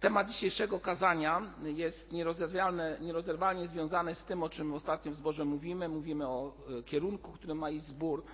Temat 0.00 0.28
dzisiejszego 0.28 0.80
kazania 0.80 1.42
jest 1.62 2.12
nierozerwalnie 3.00 3.68
związany 3.68 4.14
z 4.14 4.24
tym, 4.24 4.42
o 4.42 4.48
czym 4.48 4.72
ostatnio 4.72 5.12
w 5.12 5.14
zborze 5.14 5.44
mówimy. 5.44 5.88
Mówimy 5.88 6.28
o 6.28 6.52
e, 6.78 6.82
kierunku, 6.82 7.32
którym 7.32 7.58
ma 7.58 7.70
iść 7.70 7.84
zbór. 7.84 8.24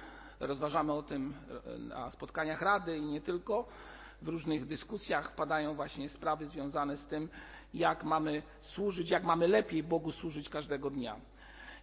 Rozważamy 0.40 0.92
o 0.92 1.02
tym 1.02 1.34
e, 1.66 1.78
na 1.78 2.10
spotkaniach 2.10 2.62
Rady 2.62 2.96
i 2.96 3.02
nie 3.02 3.20
tylko. 3.20 3.68
W 4.22 4.28
różnych 4.28 4.66
dyskusjach 4.66 5.34
padają 5.34 5.74
właśnie 5.74 6.08
sprawy 6.08 6.46
związane 6.46 6.96
z 6.96 7.06
tym, 7.06 7.28
jak 7.74 8.04
mamy 8.04 8.42
służyć, 8.60 9.10
jak 9.10 9.24
mamy 9.24 9.48
lepiej 9.48 9.82
Bogu 9.82 10.12
służyć 10.12 10.48
każdego 10.48 10.90
dnia. 10.90 11.16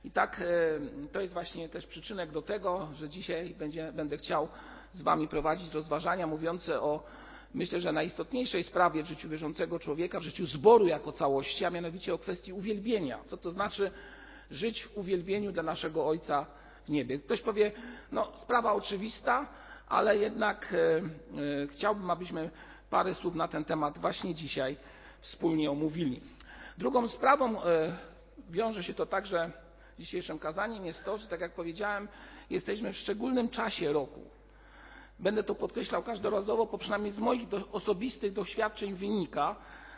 I 0.04 0.12
tak 0.12 0.42
e, 0.42 1.08
to 1.12 1.22
jest 1.22 1.34
właśnie 1.34 1.70
też 1.70 1.88
przyczynek 1.88 2.32
do 2.32 2.42
tego, 2.42 2.88
że 2.94 3.10
dzisiaj 3.10 3.56
będzie, 3.56 3.92
będę 3.92 4.18
chciał 4.18 4.48
z 4.92 5.02
Wami 5.02 5.28
prowadzić 5.28 5.74
rozważania 5.74 6.28
mówiące 6.28 6.82
o 6.82 7.04
myślę, 7.54 7.82
że 7.82 7.92
najistotniejszej 7.92 8.64
sprawie 8.64 9.04
w 9.04 9.08
życiu 9.08 9.30
wierzącego 9.30 9.80
człowieka, 9.80 10.20
w 10.20 10.24
życiu 10.24 10.46
zboru 10.46 10.88
jako 10.88 11.12
całości, 11.12 11.66
a 11.66 11.70
mianowicie 11.70 12.14
o 12.14 12.18
kwestii 12.18 12.54
uwielbienia. 12.54 13.20
Co 13.26 13.38
to 13.38 13.52
znaczy 13.52 13.91
żyć 14.52 14.84
w 14.84 14.98
uwielbieniu 14.98 15.52
dla 15.52 15.63
naszego 15.63 16.08
Ojca 16.08 16.46
w 16.86 16.90
niebie? 16.90 17.20
Ktoś 17.20 17.41
powie, 17.41 17.72
no 18.12 18.32
sprawa 18.36 18.74
oczywista, 18.74 19.48
ale 19.88 20.18
jednak 20.18 20.74
e, 20.74 20.77
e, 20.77 21.68
chciałbym, 21.68 22.12
abyśmy 22.12 22.50
parę 22.90 23.13
słów 23.13 23.36
na 23.36 23.48
ten 23.48 23.66
temat 23.66 23.98
właśnie 23.98 24.35
dzisiaj 24.35 24.77
wspólnie 25.22 25.72
omówili. 25.72 26.22
Drugą 26.77 27.08
sprawą 27.08 27.63
e, 27.63 27.98
wiąże 28.49 28.84
się 28.84 28.94
to 28.94 29.05
także 29.05 29.52
z 29.96 29.99
dzisiejszym 29.99 30.40
kazaniem 30.40 30.85
jest 30.85 31.05
to, 31.05 31.18
że 31.18 31.27
tak 31.27 31.41
jak 31.41 31.52
powiedziałem, 31.52 32.08
jesteśmy 32.49 32.94
w 32.94 32.98
szczególnym 32.98 33.49
czasie 33.49 33.94
roku. 33.94 34.22
Będę 35.23 35.44
to 35.44 35.55
podkreślał 35.55 36.04
każdorazowo, 36.04 36.66
bo 36.66 36.77
przynajmniej 36.77 37.12
z 37.12 37.20
moich 37.20 37.48
do, 37.48 37.68
osobistych 37.72 38.34
doświadczeń 38.34 38.94
wynika, 38.94 39.55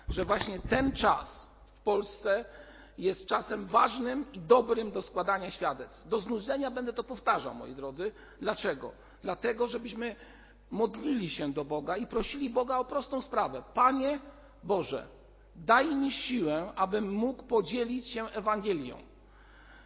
że 0.10 0.26
właśnie 0.26 0.60
ten 0.60 0.92
czas 0.92 1.50
w 1.66 1.84
Polsce 1.84 2.46
jest 2.98 3.26
czasem 3.28 3.66
ważnym 3.66 4.26
i 4.34 4.40
dobrym 4.40 4.92
do 4.92 5.02
składania 5.02 5.52
świadectw. 5.52 6.08
Do 6.08 6.20
znudzenia 6.20 6.72
będę 6.72 6.94
to 6.94 7.04
powtarzał, 7.04 7.56
moi 7.56 7.76
drodzy. 7.76 8.12
Dlaczego? 8.42 8.92
Dlatego, 9.24 9.68
żebyśmy 9.68 10.16
modlili 10.72 11.30
się 11.30 11.54
do 11.54 11.66
Boga 11.66 11.98
i 11.98 12.08
prosili 12.08 12.50
Boga 12.50 12.78
o 12.78 12.86
prostą 12.86 13.22
sprawę. 13.22 13.64
Panie 13.74 14.20
Boże, 14.64 15.08
daj 15.56 15.96
mi 15.96 16.12
siłę, 16.12 16.72
abym 16.76 17.12
mógł 17.12 17.44
podzielić 17.44 18.08
się 18.08 18.26
Ewangelią. 18.26 18.98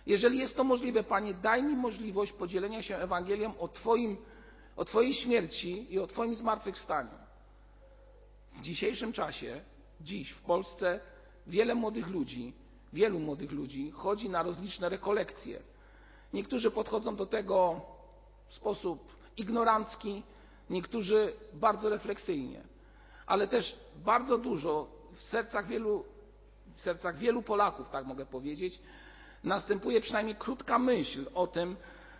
Jeżeli 0.05 0.39
jest 0.39 0.55
to 0.55 0.63
możliwe, 0.63 1.03
Panie, 1.03 1.33
daj 1.33 1.63
mi 1.63 1.75
możliwość 1.75 2.31
podzielenia 2.31 2.81
się 2.81 2.97
Ewangelią 2.97 3.57
o 3.59 3.67
Twoim 3.67 4.17
o 4.79 4.85
Twojej 4.85 5.13
śmierci 5.13 5.93
i 5.93 5.99
o 5.99 6.07
Twoim 6.07 6.35
zmartwychwstaniu. 6.35 7.11
W 8.53 8.61
dzisiejszym 8.61 9.13
czasie, 9.13 9.61
dziś 10.01 10.31
w 10.31 10.41
Polsce, 10.41 10.99
wiele 11.47 11.75
młodych 11.75 12.07
ludzi, 12.07 12.53
wielu 12.93 13.19
młodych 13.19 13.51
ludzi 13.51 13.91
chodzi 13.91 14.29
na 14.29 14.43
rozliczne 14.43 14.89
rekolekcje. 14.89 15.59
Niektórzy 16.33 16.71
podchodzą 16.71 17.15
do 17.15 17.25
tego 17.25 17.81
w 18.47 18.53
sposób 18.53 19.15
ignorancki, 19.37 20.23
niektórzy 20.69 21.33
bardzo 21.53 21.89
refleksyjnie, 21.89 22.61
ale 23.25 23.47
też 23.47 23.79
bardzo 23.95 24.37
dużo 24.37 24.87
w 25.13 25.21
sercach 25.21 25.67
wielu, 25.67 26.05
w 26.75 26.81
sercach 26.81 27.17
wielu 27.17 27.41
Polaków, 27.41 27.89
tak 27.89 28.05
mogę 28.05 28.25
powiedzieć, 28.25 28.79
następuje 29.43 30.01
przynajmniej 30.01 30.35
krótka 30.35 30.79
myśl 30.79 31.25
o 31.33 31.47
tym, 31.47 31.75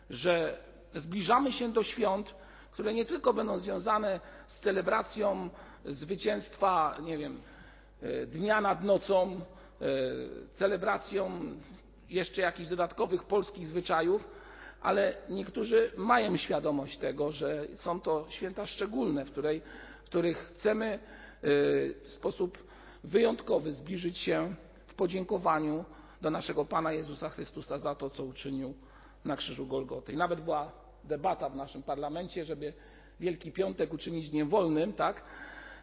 że 0.10 0.64
zbliżamy 0.96 1.52
się 1.52 1.72
do 1.72 1.84
świąt, 1.84 2.36
które 2.72 2.94
nie 2.94 3.06
tylko 3.06 3.34
będą 3.34 3.58
związane 3.58 4.20
z 4.48 4.60
celebracją 4.60 5.50
zwycięstwa, 5.86 6.98
nie 7.04 7.18
wiem, 7.18 7.42
e, 8.02 8.26
dnia 8.26 8.62
nad 8.62 8.84
nocą, 8.84 9.32
e, 9.32 9.86
celebracją 10.54 11.32
jeszcze 12.10 12.42
jakichś 12.42 12.70
dodatkowych 12.70 13.24
polskich 13.24 13.68
zwyczajów, 13.68 14.30
ale 14.82 15.14
niektórzy 15.30 15.92
mają 15.98 16.38
świadomość 16.38 16.98
tego, 16.98 17.32
że 17.32 17.66
są 17.76 18.02
to 18.02 18.26
święta 18.30 18.66
szczególne, 18.66 19.26
w, 19.26 19.32
których 20.06 20.38
chcemy 20.38 20.86
e, 20.86 21.00
w 22.04 22.10
sposób 22.10 22.58
wyjątkowy 23.04 23.74
zbliżyć 23.74 24.18
się 24.18 24.56
w 24.88 24.94
podziękowaniu 24.94 25.86
do 26.22 26.30
naszego 26.30 26.66
Pana 26.66 26.92
Jezusa 26.94 27.30
Chrystusa 27.30 27.78
za 27.78 27.96
to, 27.96 28.10
co 28.10 28.24
uczynił 28.24 28.74
na 29.26 29.36
krzyżu 29.38 29.68
Golgoty. 29.68 30.14
Nawet 30.14 30.42
była 30.42 30.72
debata 31.10 31.50
w 31.50 31.56
naszym 31.56 31.84
parlamencie, 31.84 32.46
żeby 32.46 32.74
Wielki 33.20 33.52
Piątek 33.52 33.94
uczynić 33.94 34.30
dniem 34.30 34.50
wolnym, 34.50 34.94
tak? 34.94 35.24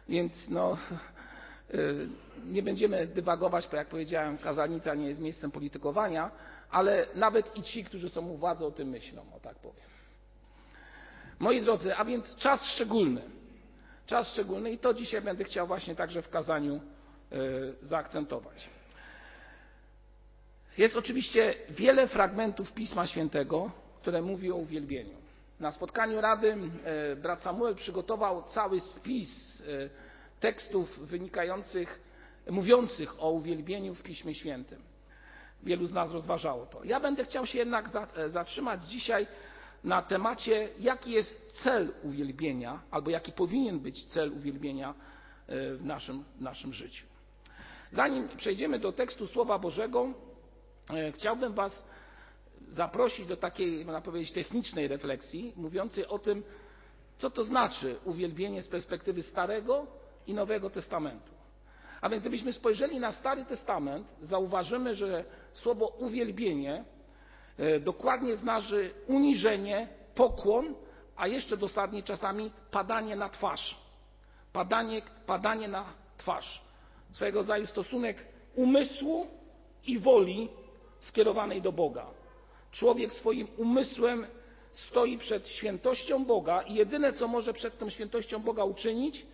Więc 0.09 0.49
no, 0.49 0.77
y, 1.73 2.07
nie 2.45 2.63
będziemy 2.63 3.07
dywagować, 3.07 3.67
bo 3.71 3.77
jak 3.77 3.87
powiedziałem, 3.87 4.37
kazanica 4.37 4.95
nie 4.95 5.07
jest 5.07 5.21
miejscem 5.21 5.51
politykowania, 5.51 6.31
ale 6.71 7.07
nawet 7.15 7.57
i 7.57 7.63
ci, 7.63 7.83
którzy 7.83 8.09
są 8.09 8.27
u 8.27 8.37
władzy, 8.37 8.65
o 8.65 8.71
tym 8.71 8.87
myślą, 8.89 9.21
o 9.35 9.39
tak 9.39 9.55
powiem. 9.55 9.87
Moi 11.39 11.61
drodzy, 11.61 11.95
a 11.95 12.05
więc 12.05 12.35
czas 12.35 12.65
szczególny. 12.65 13.21
Czas 14.05 14.31
szczególny 14.31 14.71
i 14.71 14.77
to 14.77 14.93
dzisiaj 14.93 15.21
będę 15.21 15.43
chciał 15.43 15.67
właśnie 15.67 15.95
także 15.95 16.21
w 16.21 16.29
kazaniu 16.29 16.75
y, 16.75 17.85
zaakcentować. 17.85 18.69
Jest 20.77 20.95
oczywiście 20.95 21.55
wiele 21.69 22.07
fragmentów 22.07 22.73
Pisma 22.73 23.07
Świętego, 23.07 23.71
które 24.07 24.21
mówi 24.21 24.51
o 24.51 24.55
uwielbieniu. 24.55 25.15
Na 25.59 25.71
spotkaniu 25.71 26.21
Rady 26.21 26.55
e, 26.83 27.15
brat 27.15 27.43
Samuel 27.43 27.75
przygotował 27.75 28.43
cały 28.43 28.79
spis 28.79 29.61
e, 29.61 29.89
tekstów 30.39 30.99
wynikających, 30.99 31.99
mówiących 32.49 33.23
o 33.23 33.31
uwielbieniu 33.31 33.95
w 33.95 34.03
Piśmie 34.03 34.35
Świętym. 34.35 34.81
Wielu 35.63 35.85
z 35.85 35.93
nas 35.93 36.11
rozważało 36.11 36.65
to. 36.65 36.83
Ja 36.83 36.99
będę 36.99 37.23
chciał 37.23 37.45
się 37.45 37.57
jednak 37.57 37.89
e, 38.15 38.29
zatrzymać 38.29 38.83
dzisiaj 38.83 39.27
na 39.83 40.01
temacie, 40.01 40.69
jaki 40.79 41.11
jest 41.11 41.61
cel 41.63 41.93
uwielbienia, 42.03 42.79
albo 42.91 43.09
jaki 43.09 43.31
powinien 43.31 43.79
być 43.79 44.05
cel 44.05 44.33
uwielbienia 44.33 44.93
w 45.49 45.85
naszym, 45.85 46.23
w 46.37 46.41
naszym 46.41 46.73
życiu. 46.73 47.05
Zanim 47.91 48.29
przejdziemy 48.37 48.79
do 48.79 48.91
tekstu 48.91 49.27
Słowa 49.27 49.59
Bożego, 49.59 50.13
chciałbym 51.13 51.53
Was 51.53 51.83
zaprosić 52.69 53.25
do 53.27 53.37
takiej, 53.37 53.85
można 53.85 54.01
powiedzieć, 54.01 54.31
technicznej 54.31 54.87
refleksji, 54.87 55.53
mówiącej 55.55 56.07
o 56.07 56.19
tym, 56.19 56.43
co 57.17 57.29
to 57.29 57.43
znaczy 57.43 57.95
uwielbienie 58.05 58.61
z 58.61 58.67
perspektywy 58.67 59.23
Starego 59.23 59.87
i 60.27 60.33
Nowego 60.33 60.69
Testamentu. 60.69 61.31
A 62.01 62.09
więc 62.09 62.21
gdybyśmy 62.23 62.53
spojrzeli 62.53 62.99
na 62.99 63.11
Stary 63.11 63.45
Testament, 63.45 64.15
zauważymy, 64.21 64.95
że 64.95 65.25
słowo 65.53 65.87
uwielbienie 65.87 66.83
e, 67.57 67.79
dokładnie 67.79 68.35
znaczy 68.35 68.93
uniżenie, 69.07 69.87
pokłon, 70.15 70.75
a 71.15 71.27
jeszcze 71.27 71.57
dosadnie 71.57 72.03
czasami 72.03 72.51
padanie 72.71 73.15
na 73.15 73.29
twarz. 73.29 73.77
Padanie, 74.53 75.01
padanie 75.25 75.67
na 75.67 75.85
twarz. 76.17 76.61
Swojego 77.11 77.39
rodzaju 77.39 77.65
stosunek 77.65 78.25
umysłu 78.55 79.27
i 79.85 79.99
woli 79.99 80.49
skierowanej 80.99 81.61
do 81.61 81.71
Boga. 81.71 82.05
Człowiek 82.71 83.13
swoim 83.13 83.47
umysłem 83.57 84.27
stoi 84.71 85.17
przed 85.17 85.47
świętością 85.47 86.25
Boga 86.25 86.61
i 86.61 86.75
jedyne, 86.75 87.13
co 87.13 87.27
może 87.27 87.53
przed 87.53 87.77
tą 87.77 87.89
świętością 87.89 88.39
Boga 88.39 88.63
uczynić, 88.63 89.25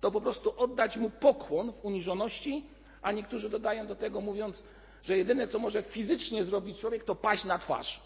to 0.00 0.10
po 0.10 0.20
prostu 0.20 0.54
oddać 0.56 0.96
mu 0.96 1.10
pokłon 1.10 1.72
w 1.72 1.84
uniżoności, 1.84 2.66
a 3.02 3.12
niektórzy 3.12 3.48
dodają 3.50 3.86
do 3.86 3.96
tego, 3.96 4.20
mówiąc, 4.20 4.62
że 5.02 5.16
jedyne, 5.16 5.48
co 5.48 5.58
może 5.58 5.82
fizycznie 5.82 6.44
zrobić 6.44 6.78
człowiek, 6.78 7.04
to 7.04 7.14
paść 7.14 7.44
na 7.44 7.58
twarz 7.58 8.00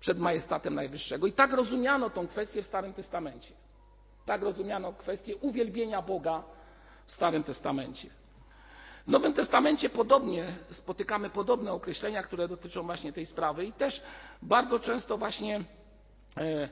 przed 0.00 0.18
majestatem 0.18 0.74
Najwyższego. 0.74 1.26
I 1.26 1.32
tak 1.32 1.52
rozumiano 1.52 2.10
tę 2.10 2.26
kwestię 2.26 2.62
w 2.62 2.66
Starym 2.66 2.92
Testamencie. 2.92 3.54
Tak 4.26 4.42
rozumiano 4.42 4.92
kwestię 4.92 5.36
uwielbienia 5.36 6.02
Boga 6.02 6.42
w 7.06 7.12
Starym 7.12 7.44
Testamencie. 7.44 8.10
W 9.06 9.10
Nowym 9.10 9.32
Testamencie 9.32 9.88
podobnie 9.88 10.44
spotykamy 10.70 11.30
podobne 11.30 11.72
określenia, 11.72 12.22
które 12.22 12.48
dotyczą 12.48 12.82
właśnie 12.82 13.12
tej 13.12 13.26
sprawy 13.26 13.64
i 13.64 13.72
też 13.72 14.02
bardzo 14.42 14.78
często 14.78 15.18
właśnie, 15.18 15.64
e, 16.36 16.68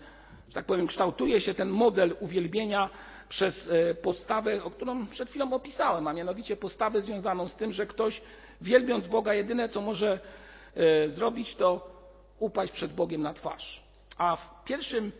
że 0.48 0.54
tak 0.54 0.64
powiem, 0.64 0.86
kształtuje 0.86 1.40
się 1.40 1.54
ten 1.54 1.68
model 1.68 2.16
uwielbienia 2.20 2.90
przez 3.28 3.70
e, 3.70 3.94
postawę, 3.94 4.64
o 4.64 4.70
którą 4.70 5.06
przed 5.06 5.28
chwilą 5.28 5.52
opisałem, 5.52 6.08
a 6.08 6.12
mianowicie 6.12 6.56
postawę 6.56 7.00
związaną 7.00 7.48
z 7.48 7.56
tym, 7.56 7.72
że 7.72 7.86
ktoś 7.86 8.22
wielbiąc 8.60 9.06
Boga 9.06 9.34
jedyne 9.34 9.68
co 9.68 9.80
może 9.80 10.20
e, 10.76 11.08
zrobić 11.08 11.56
to 11.56 11.90
upaść 12.38 12.72
przed 12.72 12.92
Bogiem 12.92 13.22
na 13.22 13.34
twarz. 13.34 13.82
A 14.18 14.36
w 14.36 14.64
pierwszym 14.64 15.12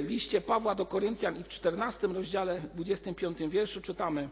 liście 0.00 0.40
Pawła 0.40 0.74
do 0.74 0.86
Koryntian 0.86 1.36
i 1.36 1.42
w 1.42 1.48
14 1.48 2.06
rozdziale 2.06 2.60
25 2.74 3.38
wierszu 3.38 3.80
czytamy 3.80 4.28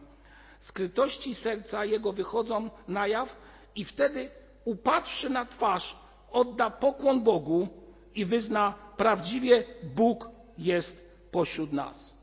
skrytości 0.68 1.34
serca 1.34 1.84
jego 1.84 2.12
wychodzą 2.12 2.70
na 2.88 3.06
jaw 3.06 3.36
i 3.76 3.84
wtedy 3.84 4.30
upatrzy 4.64 5.30
na 5.30 5.44
twarz, 5.44 5.96
odda 6.32 6.70
pokłon 6.70 7.22
Bogu 7.22 7.68
i 8.14 8.24
wyzna 8.24 8.74
prawdziwie 8.96 9.64
Bóg 9.82 10.28
jest 10.58 11.10
pośród 11.30 11.72
nas. 11.72 12.14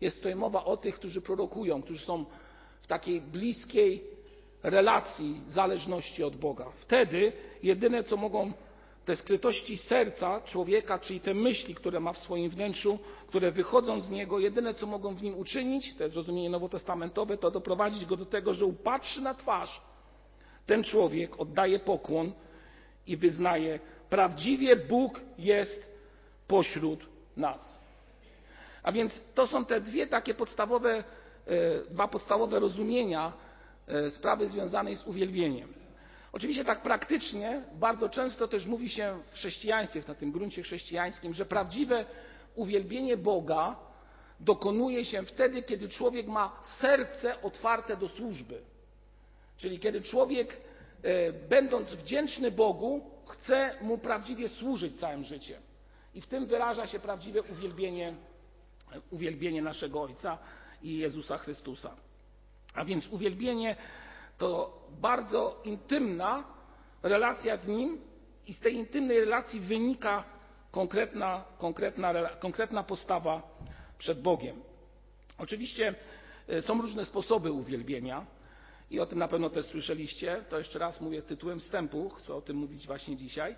Jest 0.00 0.16
tutaj 0.16 0.34
mowa 0.34 0.64
o 0.64 0.76
tych, 0.76 0.94
którzy 0.94 1.20
prorokują, 1.20 1.82
którzy 1.82 2.04
są 2.04 2.24
w 2.82 2.86
takiej 2.86 3.20
bliskiej 3.20 4.04
relacji 4.62 5.40
zależności 5.46 6.24
od 6.24 6.36
Boga. 6.36 6.66
Wtedy 6.80 7.32
jedyne, 7.62 8.04
co 8.04 8.16
mogą 8.16 8.52
te 9.08 9.16
skrytości 9.16 9.78
serca 9.78 10.40
człowieka, 10.40 10.98
czyli 10.98 11.20
te 11.20 11.34
myśli, 11.34 11.74
które 11.74 12.00
ma 12.00 12.12
w 12.12 12.18
swoim 12.18 12.50
wnętrzu, 12.50 12.98
które 13.28 13.50
wychodzą 13.50 14.00
z 14.00 14.10
niego, 14.10 14.38
jedyne, 14.38 14.74
co 14.74 14.86
mogą 14.86 15.14
w 15.14 15.22
nim 15.22 15.38
uczynić, 15.38 15.96
to 15.96 16.04
jest 16.04 16.16
rozumienie 16.16 16.50
nowotestamentowe, 16.50 17.38
to 17.38 17.50
doprowadzić 17.50 18.06
go 18.06 18.16
do 18.16 18.26
tego, 18.26 18.54
że 18.54 18.66
upatrzy 18.66 19.20
na 19.20 19.34
twarz 19.34 19.80
ten 20.66 20.84
człowiek, 20.84 21.40
oddaje 21.40 21.78
pokłon 21.78 22.32
i 23.06 23.16
wyznaje, 23.16 23.80
prawdziwie 24.10 24.76
Bóg 24.76 25.20
jest 25.38 25.96
pośród 26.46 27.00
nas. 27.36 27.78
A 28.82 28.92
więc 28.92 29.22
to 29.34 29.46
są 29.46 29.64
te 29.64 29.80
dwie 29.80 30.06
takie 30.06 30.34
podstawowe, 30.34 31.04
e, 31.46 31.84
dwa 31.90 32.08
podstawowe 32.08 32.60
rozumienia 32.60 33.32
e, 33.86 34.10
sprawy 34.10 34.48
związanej 34.48 34.96
z 34.96 35.06
uwielbieniem. 35.06 35.87
Oczywiście 36.32 36.64
tak 36.64 36.82
praktycznie 36.82 37.62
bardzo 37.74 38.08
często 38.08 38.48
też 38.48 38.66
mówi 38.66 38.88
się 38.88 39.20
w 39.30 39.34
chrześcijaństwie, 39.34 40.02
na 40.08 40.14
tym 40.14 40.32
gruncie 40.32 40.62
chrześcijańskim, 40.62 41.34
że 41.34 41.46
prawdziwe 41.46 42.04
uwielbienie 42.54 43.16
Boga 43.16 43.76
dokonuje 44.40 45.04
się 45.04 45.22
wtedy, 45.22 45.62
kiedy 45.62 45.88
człowiek 45.88 46.26
ma 46.26 46.60
serce 46.78 47.42
otwarte 47.42 47.96
do 47.96 48.08
służby. 48.08 48.60
Czyli 49.56 49.78
kiedy 49.78 50.00
człowiek, 50.00 50.56
e, 51.02 51.32
będąc 51.32 51.88
wdzięczny 51.88 52.50
Bogu, 52.50 53.10
chce 53.26 53.74
mu 53.80 53.98
prawdziwie 53.98 54.48
służyć 54.48 55.00
całym 55.00 55.24
życiem. 55.24 55.62
I 56.14 56.20
w 56.20 56.26
tym 56.26 56.46
wyraża 56.46 56.86
się 56.86 57.00
prawdziwe 57.00 57.42
uwielbienie, 57.42 58.14
uwielbienie 59.10 59.62
naszego 59.62 60.02
Ojca 60.02 60.38
i 60.82 60.98
Jezusa 60.98 61.38
Chrystusa. 61.38 61.96
A 62.74 62.84
więc 62.84 63.06
uwielbienie 63.06 63.76
to 64.38 64.78
bardzo 65.00 65.60
intymna 65.64 66.44
relacja 67.02 67.56
z 67.56 67.68
Nim 67.68 68.00
i 68.46 68.52
z 68.54 68.60
tej 68.60 68.74
intymnej 68.74 69.20
relacji 69.20 69.60
wynika 69.60 70.24
konkretna, 70.70 71.44
postawa 72.86 73.42
przed 73.98 74.22
Bogiem. 74.22 74.62
Oczywiście 75.38 75.94
e, 76.48 76.62
są 76.62 76.82
różne 76.82 77.04
sposoby 77.04 77.52
uwielbienia 77.52 78.26
i 78.90 79.00
o 79.00 79.06
tym 79.06 79.18
na 79.18 79.28
pewno 79.28 79.50
też 79.50 79.66
słyszeliście. 79.66 80.44
To 80.48 80.58
jeszcze 80.58 80.78
raz 80.78 81.00
mówię 81.00 81.22
tytułem 81.22 81.60
wstępu, 81.60 82.08
chcę 82.10 82.34
o 82.34 82.40
tym 82.40 82.56
mówić 82.56 82.86
właśnie 82.86 83.16
dzisiaj. 83.16 83.56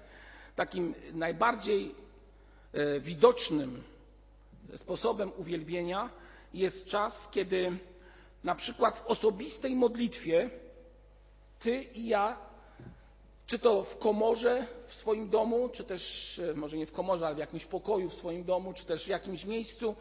Takim 0.56 0.94
najbardziej 1.12 1.94
e, 2.72 3.00
widocznym 3.00 3.82
sposobem 4.76 5.32
uwielbienia 5.36 6.10
jest 6.54 6.86
czas, 6.86 7.28
kiedy 7.30 7.78
na 8.44 8.54
przykład 8.54 8.98
w 8.98 9.06
osobistej 9.06 9.76
modlitwie 9.76 10.50
ty 11.60 11.82
i 11.82 12.08
ja, 12.08 12.38
czy 13.46 13.58
to 13.58 13.84
w 13.84 13.98
komorze 13.98 14.66
w 14.86 14.94
swoim 14.94 15.28
domu, 15.28 15.68
czy 15.68 15.84
też 15.84 16.38
e, 16.38 16.54
może 16.54 16.76
nie 16.76 16.86
w 16.86 16.92
komorze, 16.92 17.26
ale 17.26 17.34
w 17.34 17.38
jakimś 17.38 17.64
pokoju 17.64 18.10
w 18.10 18.14
swoim 18.14 18.44
domu, 18.44 18.72
czy 18.72 18.84
też 18.84 19.04
w 19.04 19.08
jakimś 19.08 19.44
miejscu, 19.44 19.96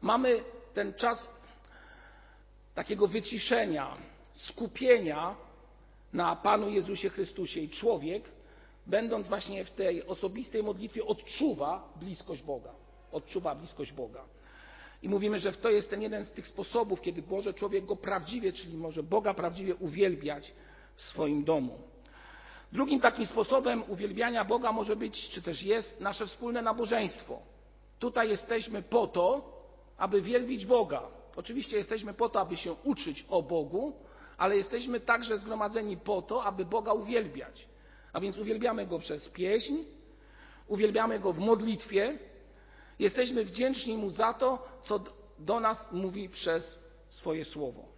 mamy 0.00 0.44
ten 0.74 0.94
czas 0.94 1.28
takiego 2.74 3.06
wyciszenia, 3.06 3.96
skupienia 4.32 5.36
na 6.12 6.36
Panu 6.36 6.70
Jezusie 6.70 7.10
Chrystusie 7.10 7.60
i 7.60 7.68
człowiek, 7.68 8.24
będąc 8.86 9.28
właśnie 9.28 9.64
w 9.64 9.70
tej 9.70 10.06
osobistej 10.06 10.62
modlitwie, 10.62 11.04
odczuwa 11.04 11.92
bliskość 11.96 12.42
Boga. 12.42 12.70
Odczuwa 13.12 13.54
bliskość 13.54 13.92
Boga. 13.92 14.24
I 15.02 15.08
mówimy, 15.08 15.38
że 15.38 15.52
to 15.52 15.70
jest 15.70 15.90
ten 15.90 16.02
jeden 16.02 16.24
z 16.24 16.30
tych 16.30 16.46
sposobów, 16.46 17.00
kiedy 17.00 17.22
może 17.30 17.54
człowiek 17.54 17.84
go 17.84 17.96
prawdziwie, 17.96 18.52
czyli 18.52 18.76
może 18.76 19.02
Boga 19.02 19.34
prawdziwie 19.34 19.74
uwielbiać 19.74 20.52
w 20.96 21.02
swoim 21.02 21.44
domu. 21.44 21.78
Drugim 22.72 23.00
takim 23.00 23.26
sposobem 23.26 23.84
uwielbiania 23.88 24.44
Boga 24.44 24.72
może 24.72 24.96
być, 24.96 25.28
czy 25.28 25.42
też 25.42 25.62
jest 25.62 26.00
nasze 26.00 26.26
wspólne 26.26 26.62
nabożeństwo. 26.62 27.42
Tutaj 27.98 28.28
jesteśmy 28.28 28.82
po 28.82 29.06
to, 29.06 29.52
aby 29.98 30.22
wielbić 30.22 30.66
Boga. 30.66 31.02
Oczywiście 31.36 31.76
jesteśmy 31.76 32.14
po 32.14 32.28
to, 32.28 32.40
aby 32.40 32.56
się 32.56 32.72
uczyć 32.72 33.26
o 33.28 33.42
Bogu, 33.42 33.92
ale 34.38 34.56
jesteśmy 34.56 35.00
także 35.00 35.38
zgromadzeni 35.38 35.96
po 35.96 36.22
to, 36.22 36.44
aby 36.44 36.64
Boga 36.64 36.92
uwielbiać. 36.92 37.68
A 38.12 38.20
więc 38.20 38.38
uwielbiamy 38.38 38.86
Go 38.86 38.98
przez 38.98 39.28
pieśń, 39.28 39.74
uwielbiamy 40.68 41.20
Go 41.20 41.32
w 41.32 41.38
modlitwie, 41.38 42.18
jesteśmy 42.98 43.44
wdzięczni 43.44 43.96
Mu 43.96 44.10
za 44.10 44.32
to, 44.32 44.68
co 44.82 45.00
do 45.38 45.60
nas 45.60 45.92
mówi 45.92 46.28
przez 46.28 46.78
swoje 47.08 47.44
słowo. 47.44 47.91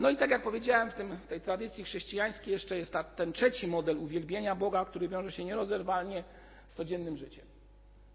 No 0.00 0.10
i 0.10 0.16
tak 0.16 0.30
jak 0.30 0.42
powiedziałem, 0.42 0.90
w, 0.90 0.94
tym, 0.94 1.16
w 1.16 1.26
tej 1.26 1.40
tradycji 1.40 1.84
chrześcijańskiej 1.84 2.52
jeszcze 2.52 2.78
jest 2.78 2.92
ta, 2.92 3.04
ten 3.04 3.32
trzeci 3.32 3.66
model 3.66 3.98
uwielbienia 3.98 4.54
Boga, 4.54 4.84
który 4.84 5.08
wiąże 5.08 5.32
się 5.32 5.44
nierozerwalnie 5.44 6.24
z 6.68 6.74
codziennym 6.74 7.16
życiem. 7.16 7.44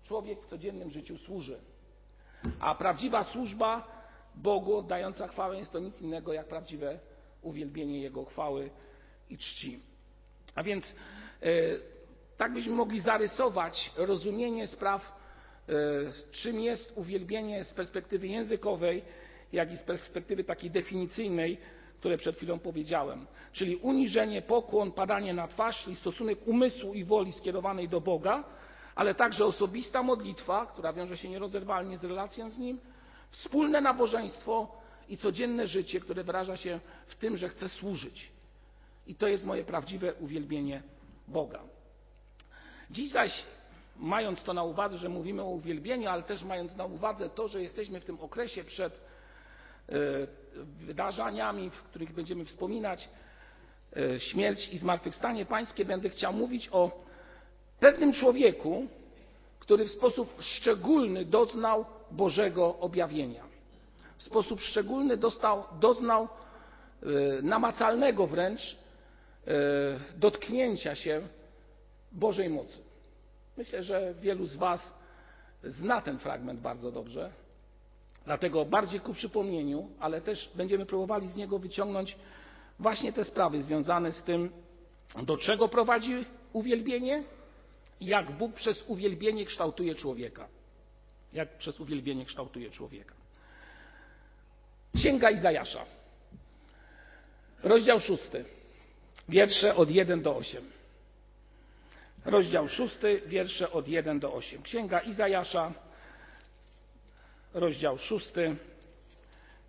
Człowiek 0.03 0.41
w 0.41 0.45
codziennym 0.45 0.89
życiu 0.89 1.17
służy. 1.17 1.59
A 2.59 2.75
prawdziwa 2.75 3.23
służba 3.23 3.87
Bogu 4.35 4.77
oddająca 4.77 5.27
chwałę 5.27 5.57
jest 5.57 5.71
to 5.71 5.79
nic 5.79 6.01
innego 6.01 6.33
jak 6.33 6.47
prawdziwe 6.47 6.99
uwielbienie 7.41 8.01
Jego 8.01 8.25
chwały 8.25 8.69
i 9.29 9.37
czci. 9.37 9.79
A 10.55 10.63
więc 10.63 10.85
e, 11.41 11.47
tak 12.37 12.53
byśmy 12.53 12.73
mogli 12.73 12.99
zarysować 12.99 13.91
rozumienie 13.97 14.67
spraw, 14.67 15.17
e, 15.69 15.73
czym 16.31 16.59
jest 16.59 16.93
uwielbienie 16.95 17.63
z 17.63 17.73
perspektywy 17.73 18.27
językowej, 18.27 19.03
jak 19.53 19.71
i 19.71 19.77
z 19.77 19.83
perspektywy 19.83 20.43
takiej 20.43 20.71
definicyjnej, 20.71 21.57
które 21.99 22.17
przed 22.17 22.37
chwilą 22.37 22.59
powiedziałem. 22.59 23.27
Czyli 23.53 23.75
uniżenie, 23.75 24.41
pokłon, 24.41 24.91
padanie 24.91 25.33
na 25.33 25.47
twarz, 25.47 25.83
czyli 25.83 25.95
stosunek 25.95 26.47
umysłu 26.47 26.93
i 26.93 27.03
woli 27.03 27.33
skierowanej 27.33 27.89
do 27.89 28.01
Boga, 28.01 28.43
ale 28.95 29.15
także 29.15 29.45
osobista 29.45 30.03
modlitwa, 30.03 30.65
która 30.65 30.93
wiąże 30.93 31.17
się 31.17 31.29
nierozerwalnie 31.29 31.97
z 31.97 32.03
relacją 32.03 32.49
z 32.49 32.59
Nim, 32.59 32.79
wspólne 33.29 33.81
nabożeństwo 33.81 34.81
i 35.09 35.17
codzienne 35.17 35.67
życie, 35.67 35.99
które 35.99 36.23
wyraża 36.23 36.57
się 36.57 36.79
w 37.07 37.15
tym, 37.15 37.37
że 37.37 37.49
chcę 37.49 37.69
służyć. 37.69 38.31
I 39.07 39.15
to 39.15 39.27
jest 39.27 39.45
moje 39.45 39.63
prawdziwe 39.63 40.13
uwielbienie 40.13 40.83
Boga. 41.27 41.59
Dziś 42.91 43.11
zaś, 43.11 43.43
mając 43.97 44.43
to 44.43 44.53
na 44.53 44.63
uwadze, 44.63 44.97
że 44.97 45.09
mówimy 45.09 45.41
o 45.41 45.49
uwielbieniu, 45.49 46.09
ale 46.09 46.23
też 46.23 46.43
mając 46.43 46.75
na 46.75 46.85
uwadze 46.85 47.29
to, 47.29 47.47
że 47.47 47.61
jesteśmy 47.61 47.99
w 47.99 48.05
tym 48.05 48.19
okresie 48.19 48.63
przed 48.63 49.01
wydarzeniami, 50.57 51.69
w 51.69 51.83
których 51.83 52.13
będziemy 52.13 52.45
wspominać 52.45 53.09
e, 53.97 54.19
śmierć 54.19 54.69
i 54.73 54.77
zmartwychwstanie 54.77 55.45
Pańskie, 55.45 55.85
będę 55.85 56.09
chciał 56.09 56.33
mówić 56.33 56.69
o 56.71 57.05
pewnym 57.79 58.13
człowieku, 58.13 58.87
który 59.59 59.85
w 59.85 59.91
sposób 59.91 60.33
szczególny 60.39 61.25
doznał 61.25 61.85
Bożego 62.11 62.79
objawienia. 62.79 63.43
W 64.17 64.23
sposób 64.23 64.61
szczególny 64.61 65.17
dostał, 65.17 65.63
doznał 65.79 66.23
e, 66.23 67.07
namacalnego 67.41 68.27
wręcz 68.27 68.61
e, 69.47 69.53
dotknięcia 70.17 70.95
się 70.95 71.21
Bożej 72.11 72.49
mocy. 72.49 72.81
Myślę, 73.57 73.83
że 73.83 74.13
wielu 74.21 74.45
z 74.45 74.55
Was 74.55 74.93
zna 75.63 76.01
ten 76.01 76.19
fragment 76.19 76.59
bardzo 76.59 76.91
dobrze. 76.91 77.31
Dlatego 78.25 78.65
bardziej 78.65 78.99
ku 78.99 79.13
przypomnieniu, 79.13 79.89
ale 79.99 80.21
też 80.21 80.51
będziemy 80.55 80.85
próbowali 80.85 81.27
z 81.27 81.35
niego 81.35 81.59
wyciągnąć 81.59 82.15
właśnie 82.79 83.13
te 83.13 83.23
sprawy 83.23 83.63
związane 83.63 84.11
z 84.11 84.23
tym, 84.23 84.51
do 85.23 85.37
czego 85.37 85.67
prowadzi 85.67 86.25
uwielbienie 86.53 87.23
i 87.99 88.05
jak 88.05 88.31
Bóg 88.31 88.53
przez 88.53 88.83
uwielbienie 88.87 89.45
kształtuje 89.45 89.95
człowieka. 89.95 90.47
Jak 91.33 91.57
przez 91.57 91.79
uwielbienie 91.79 92.25
kształtuje 92.25 92.69
człowieka. 92.69 93.15
Księga 94.95 95.31
Izajasza, 95.31 95.85
rozdział 97.63 97.99
szósty, 97.99 98.45
wiersze 99.29 99.75
od 99.75 99.91
1 99.91 100.21
do 100.21 100.35
8. 100.35 100.63
Rozdział 102.25 102.67
szósty, 102.67 103.21
wiersze 103.25 103.71
od 103.71 103.87
1 103.87 104.19
do 104.19 104.33
8. 104.33 104.61
Księga 104.61 104.99
Izajasza, 104.99 105.73
rozdział 107.53 107.97
szósty, 107.97 108.55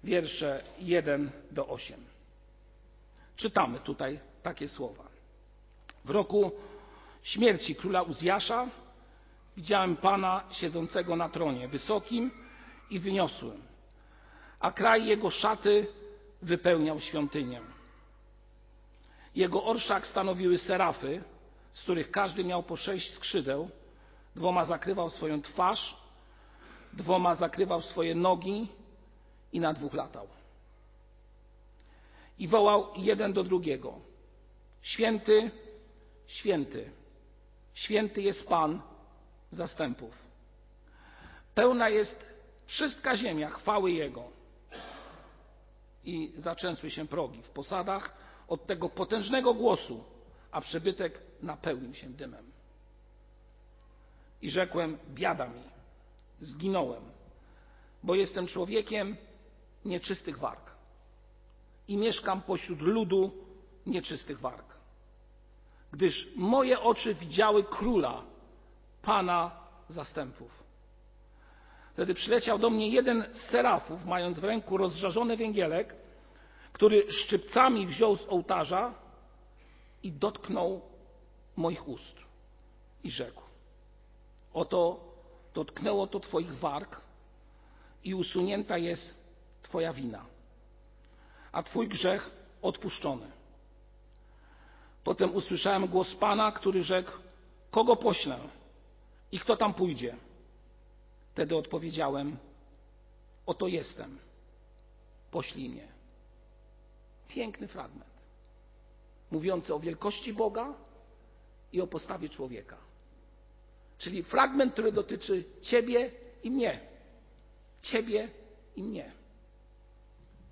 wiersze 0.05 0.63
1 0.79 1.31
do 1.51 1.69
8. 1.69 2.05
Czytamy 3.37 3.81
tutaj 3.81 4.21
takie 4.43 4.69
słowa. 4.69 5.05
W 6.05 6.11
roku 6.11 6.53
śmierci 7.23 7.75
króla 7.75 8.03
Uzjasza 8.03 8.67
widziałem 9.57 9.97
Pana 9.97 10.45
siedzącego 10.51 11.17
na 11.17 11.29
tronie, 11.29 11.69
wysokim 11.69 12.31
i 12.91 12.99
wyniosłym, 13.01 13.63
a 14.61 14.73
kraj 14.73 15.07
jego 15.07 15.31
szaty 15.31 15.87
wypełniał 16.43 17.01
świątynię. 17.01 17.61
Jego 19.35 19.65
orszak 19.65 20.07
stanowiły 20.07 20.59
serafy, 20.59 21.23
z 21.75 21.83
których 21.83 22.11
każdy 22.11 22.45
miał 22.45 22.63
po 22.63 22.77
sześć 22.77 23.15
skrzydeł, 23.15 23.71
dwoma 24.37 24.65
zakrywał 24.65 25.11
swoją 25.11 25.43
twarz, 25.43 26.02
dwoma 26.93 27.35
zakrywał 27.35 27.83
swoje 27.83 28.15
nogi 28.15 28.69
i 29.53 29.61
na 29.61 29.73
dwóch 29.73 29.95
latał. 29.95 30.29
i 32.39 32.49
wołał 32.49 32.87
jeden 32.97 33.33
do 33.33 33.43
drugiego: 33.43 33.99
Święty, 34.83 35.51
święty, 36.27 36.91
święty 37.75 38.23
jest 38.23 38.49
Pan 38.49 38.83
zastępów. 39.51 40.15
Pełna 41.55 41.89
jest 41.89 42.27
wszystka 42.67 43.17
ziemia 43.17 43.51
chwały 43.51 43.93
Jego. 43.93 44.25
I 46.05 46.33
zaczęsły 46.37 46.91
się 46.91 47.07
progi 47.07 47.43
w 47.43 47.49
posadach 47.49 48.15
od 48.49 48.67
tego 48.67 48.89
potężnego 48.89 49.55
głosu, 49.55 50.05
a 50.51 50.61
przybytek 50.61 51.21
napełnił 51.43 51.95
się 51.95 52.09
dymem. 52.09 52.53
I 54.43 54.51
rzekłem: 54.51 54.99
Biada 55.09 55.49
mi, 55.49 55.63
zginąłem, 56.43 57.03
bo 58.03 58.15
jestem 58.15 58.47
człowiekiem 58.47 59.17
nieczystych 59.85 60.39
warg 60.39 60.71
i 61.89 61.97
mieszkam 61.97 62.43
pośród 62.43 62.81
ludu 62.81 63.31
nieczystych 63.87 64.41
warg. 64.41 64.65
Gdyż 65.93 66.37
moje 66.37 66.81
oczy 66.81 67.15
widziały 67.15 67.65
króla, 67.65 68.23
pana 69.03 69.51
zastępów. 69.89 70.63
Wtedy 71.93 72.15
przyleciał 72.15 72.59
do 72.59 72.71
mnie 72.71 72.89
jeden 72.89 73.25
z 73.33 73.51
serafów, 73.51 74.05
mając 74.07 74.39
w 74.39 74.45
ręku 74.45 74.77
rozżarzony 74.77 75.37
węgielek, 75.37 75.95
który 76.73 77.13
szczypcami 77.13 77.87
wziął 77.87 78.17
z 78.17 78.29
ołtarza 78.29 78.95
i 80.03 80.13
dotknął 80.13 80.81
moich 81.57 81.89
ust 81.89 82.17
i 83.05 83.11
rzekł: 83.11 83.43
Oto 84.53 85.12
dotknęło 85.55 86.07
to 86.07 86.21
Twoich 86.21 86.55
warg 86.55 87.01
i 88.05 88.15
usunięta 88.15 88.79
jest 88.79 89.15
Twoja 89.63 89.93
wina, 89.93 90.27
a 91.53 91.63
Twój 91.63 91.89
grzech 91.89 92.31
odpuszczony. 92.63 93.31
Potem 95.05 95.35
usłyszałem 95.35 95.87
głos 95.87 96.15
Pana, 96.15 96.53
który 96.53 96.85
rzekł: 96.85 97.13
Kogo 97.71 97.97
poślę 97.97 98.39
i 99.33 99.39
kto 99.39 99.57
tam 99.57 99.75
pójdzie? 99.75 100.17
Wtedy 101.33 101.57
odpowiedziałem: 101.57 102.37
Oto 103.47 103.67
jestem, 103.67 104.19
poślij 105.31 105.69
mnie. 105.69 105.89
Piękny 107.29 107.69
fragment, 107.69 108.11
mówiący 109.31 109.75
o 109.75 109.81
wielkości 109.81 110.33
Boga 110.33 110.75
i 111.73 111.81
o 111.81 111.87
postawie 111.87 112.29
człowieka. 112.29 112.77
Czyli 114.03 114.23
fragment, 114.23 114.73
który 114.73 114.93
dotyczy 114.93 115.45
Ciebie 115.61 116.11
i 116.43 116.51
mnie. 116.51 116.81
Ciebie 117.81 118.29
i 118.77 118.83
mnie. 118.83 119.13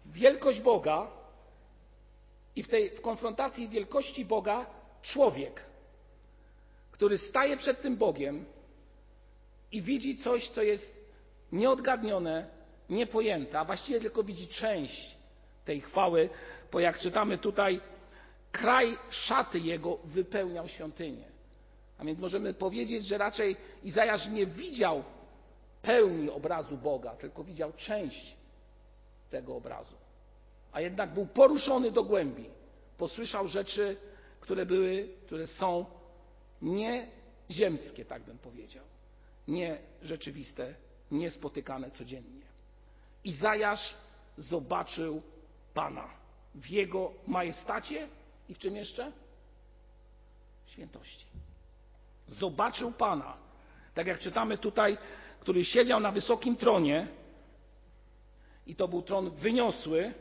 Wielkość 0.07 0.61
Boga 0.61 1.11
i 2.57 2.63
w 2.63 2.69
tej 2.69 2.91
w 2.91 3.01
konfrontacji 3.01 3.69
wielkości 3.69 4.25
Boga 4.25 4.67
człowiek, 5.03 5.65
który 6.93 7.19
staje 7.19 7.57
przed 7.57 7.83
tym 7.83 7.97
Bogiem 7.97 8.45
i 9.73 9.83
widzi 9.83 10.17
coś, 10.17 10.49
co 10.49 10.63
jest 10.63 11.01
nieodgadnione, 11.53 12.47
niepojęte, 12.89 13.59
a 13.59 13.65
właściwie 13.65 14.01
tylko 14.01 14.23
widzi 14.23 14.49
część 14.49 15.17
tej 15.65 15.81
chwały, 15.81 16.31
bo 16.73 16.81
jak 16.81 16.99
czytamy 16.99 17.39
tutaj, 17.39 17.81
kraj 18.53 18.99
szaty 19.11 19.59
jego 19.59 19.97
wypełniał 20.05 20.69
świątynię. 20.69 21.40
A 22.01 22.05
więc 22.05 22.21
możemy 22.21 22.55
powiedzieć, 22.55 23.07
że 23.07 23.19
raczej 23.19 23.57
Izajasz 23.83 24.29
nie 24.29 24.47
widział 24.47 25.05
pełni 25.83 26.31
obrazu 26.31 26.77
Boga, 26.77 27.17
tylko 27.17 27.45
widział 27.45 27.73
część 27.73 28.37
tego 29.31 29.57
obrazu. 29.57 29.95
A 30.73 30.81
jednak 30.81 31.15
był 31.15 31.27
poruszony 31.27 31.91
do 31.91 32.05
głębi. 32.05 32.45
Posłyszał 32.99 33.49
rzeczy, 33.49 33.97
które 34.41 34.67
były, 34.67 35.09
które 35.27 35.47
są 35.47 35.87
nieziemskie, 36.63 38.05
tak 38.05 38.23
bym 38.23 38.39
powiedział. 38.39 38.85
Nie 39.49 39.79
rzeczywiste, 40.03 40.75
niespotykane 41.11 41.91
codziennie. 41.91 42.47
Izajasz 43.25 43.95
zobaczył 44.39 45.23
Pana 45.75 46.09
w 46.55 46.71
Jego 46.71 47.13
majestacie 47.27 48.09
i 48.49 48.55
w 48.55 48.59
czym 48.59 48.77
jeszcze? 48.77 49.13
W 50.67 50.71
świętości. 50.71 51.27
Zobaczył 52.31 52.93
Pana, 52.93 53.37
tak 53.95 54.07
jak 54.07 54.19
czytamy 54.19 54.59
tutaj, 54.59 54.99
który 55.41 55.65
siedział 55.65 56.01
na 56.01 56.13
wysokim 56.13 56.57
tronie 56.57 57.09
i 58.67 58.77
to 58.77 58.89
był 58.89 59.03
tron 59.03 59.31
wyniosły. 59.31 60.15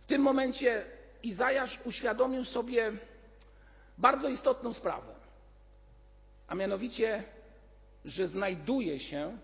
W 0.00 0.06
tym 0.06 0.22
momencie 0.22 0.84
Izajasz 1.22 1.78
uświadomił 1.84 2.44
sobie 2.44 2.92
bardzo 3.98 4.28
istotną 4.28 4.72
sprawę, 4.72 5.14
a 6.46 6.54
mianowicie, 6.54 7.24
że 8.04 8.26
znajduje 8.26 9.00
się 9.00 9.38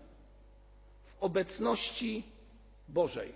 w 1.03 1.23
obecności 1.23 2.23
Bożej. 2.87 3.33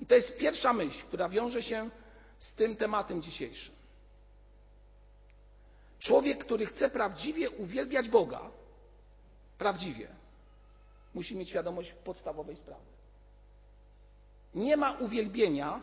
I 0.00 0.06
to 0.06 0.14
jest 0.14 0.38
pierwsza 0.38 0.72
myśl, 0.72 1.02
która 1.08 1.28
wiąże 1.28 1.62
się 1.62 1.90
z 2.38 2.54
tym 2.54 2.76
tematem 2.76 3.22
dzisiejszym. 3.22 3.79
Człowiek, 6.00 6.44
który 6.44 6.66
chce 6.66 6.90
prawdziwie 6.90 7.50
uwielbiać 7.50 8.08
Boga, 8.08 8.50
prawdziwie, 9.58 10.08
musi 11.14 11.36
mieć 11.36 11.48
świadomość 11.48 11.92
podstawowej 11.92 12.56
sprawy. 12.56 12.84
Nie 14.54 14.76
ma 14.76 14.92
uwielbienia 14.92 15.82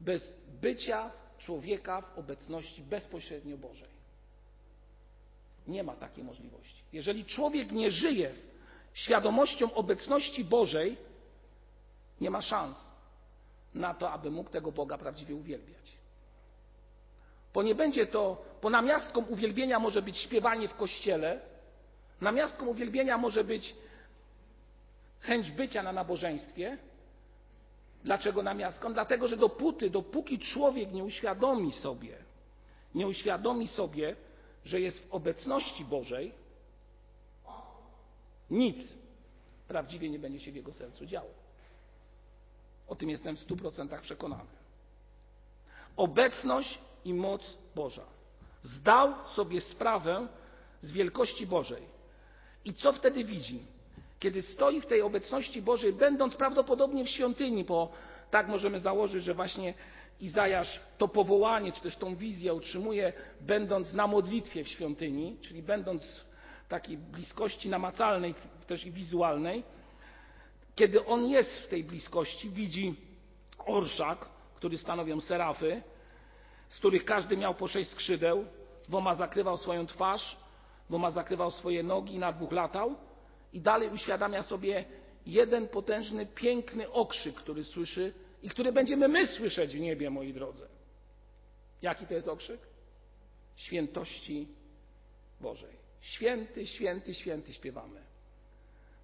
bez 0.00 0.36
bycia 0.60 1.10
człowieka 1.38 2.00
w 2.00 2.18
obecności 2.18 2.82
bezpośrednio 2.82 3.58
Bożej. 3.58 3.88
Nie 5.66 5.82
ma 5.82 5.96
takiej 5.96 6.24
możliwości. 6.24 6.82
Jeżeli 6.92 7.24
człowiek 7.24 7.72
nie 7.72 7.90
żyje 7.90 8.34
świadomością 8.94 9.74
obecności 9.74 10.44
Bożej, 10.44 10.96
nie 12.20 12.30
ma 12.30 12.42
szans 12.42 12.78
na 13.74 13.94
to, 13.94 14.12
aby 14.12 14.30
mógł 14.30 14.50
tego 14.50 14.72
Boga 14.72 14.98
prawdziwie 14.98 15.34
uwielbiać. 15.34 15.92
Bo 17.54 17.62
nie 17.62 17.74
będzie 17.74 18.06
to, 18.06 18.44
bo 18.66 18.70
namiastką 18.70 19.20
uwielbienia 19.20 19.78
może 19.78 20.02
być 20.02 20.18
śpiewanie 20.18 20.68
w 20.68 20.74
kościele, 20.74 21.40
namiastką 22.20 22.66
uwielbienia 22.66 23.18
może 23.18 23.44
być 23.44 23.74
chęć 25.20 25.50
bycia 25.50 25.82
na 25.82 25.92
nabożeństwie. 25.92 26.78
Dlaczego 28.04 28.42
namiastką? 28.42 28.92
Dlatego, 28.92 29.28
że 29.28 29.36
dopóty, 29.36 29.90
dopóki 29.90 30.38
człowiek 30.38 30.92
nie 30.92 31.04
uświadomi 31.04 31.72
sobie, 31.72 32.18
nie 32.94 33.06
uświadomi 33.06 33.68
sobie, 33.68 34.16
że 34.64 34.80
jest 34.80 35.08
w 35.08 35.14
obecności 35.14 35.84
Bożej, 35.84 36.32
nic 38.50 38.78
prawdziwie 39.68 40.10
nie 40.10 40.18
będzie 40.18 40.40
się 40.40 40.52
w 40.52 40.56
jego 40.56 40.72
sercu 40.72 41.06
działo. 41.06 41.30
O 42.88 42.94
tym 42.94 43.10
jestem 43.10 43.36
w 43.36 43.40
stu 43.40 43.56
procentach 43.56 44.02
przekonany. 44.02 44.50
Obecność 45.96 46.78
i 47.04 47.14
moc 47.14 47.56
Boża. 47.74 48.15
Zdał 48.62 49.14
sobie 49.34 49.60
sprawę 49.60 50.28
z 50.80 50.92
wielkości 50.92 51.46
Bożej. 51.46 51.82
I 52.64 52.74
co 52.74 52.92
wtedy 52.92 53.24
widzi? 53.24 53.62
Kiedy 54.20 54.42
stoi 54.42 54.80
w 54.80 54.86
tej 54.86 55.02
obecności 55.02 55.62
Bożej, 55.62 55.92
będąc 55.92 56.34
prawdopodobnie 56.34 57.04
w 57.04 57.08
świątyni, 57.08 57.64
bo 57.64 57.92
tak 58.30 58.48
możemy 58.48 58.80
założyć, 58.80 59.24
że 59.24 59.34
właśnie 59.34 59.74
Izajasz 60.20 60.80
to 60.98 61.08
powołanie, 61.08 61.72
czy 61.72 61.80
też 61.80 61.96
tą 61.96 62.16
wizję 62.16 62.54
utrzymuje, 62.54 63.12
będąc 63.40 63.92
na 63.92 64.06
modlitwie 64.06 64.64
w 64.64 64.68
świątyni, 64.68 65.36
czyli 65.40 65.62
będąc 65.62 66.24
w 66.64 66.68
takiej 66.68 66.98
bliskości 66.98 67.68
namacalnej, 67.68 68.34
też 68.66 68.86
i 68.86 68.92
wizualnej. 68.92 69.62
Kiedy 70.74 71.06
on 71.06 71.26
jest 71.26 71.58
w 71.58 71.68
tej 71.68 71.84
bliskości, 71.84 72.50
widzi 72.50 72.94
orszak, 73.58 74.18
który 74.54 74.78
stanowią 74.78 75.20
serafy, 75.20 75.82
z 76.68 76.76
których 76.78 77.04
każdy 77.04 77.36
miał 77.36 77.54
po 77.54 77.68
sześć 77.68 77.90
skrzydeł, 77.90 78.44
dwoma 78.88 79.14
zakrywał 79.14 79.56
swoją 79.56 79.86
twarz, 79.86 80.36
dwoma 80.88 81.10
zakrywał 81.10 81.50
swoje 81.50 81.82
nogi, 81.82 82.18
na 82.18 82.32
dwóch 82.32 82.52
latał 82.52 82.96
i 83.52 83.60
dalej 83.60 83.90
uświadamia 83.90 84.42
sobie 84.42 84.84
jeden 85.26 85.68
potężny, 85.68 86.26
piękny 86.26 86.92
okrzyk, 86.92 87.34
który 87.34 87.64
słyszy 87.64 88.14
i 88.42 88.48
który 88.48 88.72
będziemy 88.72 89.08
my 89.08 89.26
słyszeć 89.26 89.76
w 89.76 89.80
niebie, 89.80 90.10
moi 90.10 90.32
drodzy. 90.32 90.68
Jaki 91.82 92.06
to 92.06 92.14
jest 92.14 92.28
okrzyk? 92.28 92.60
Świętości 93.56 94.48
Bożej. 95.40 95.76
Święty, 96.00 96.66
święty, 96.66 97.14
święty 97.14 97.52
śpiewamy. 97.52 98.00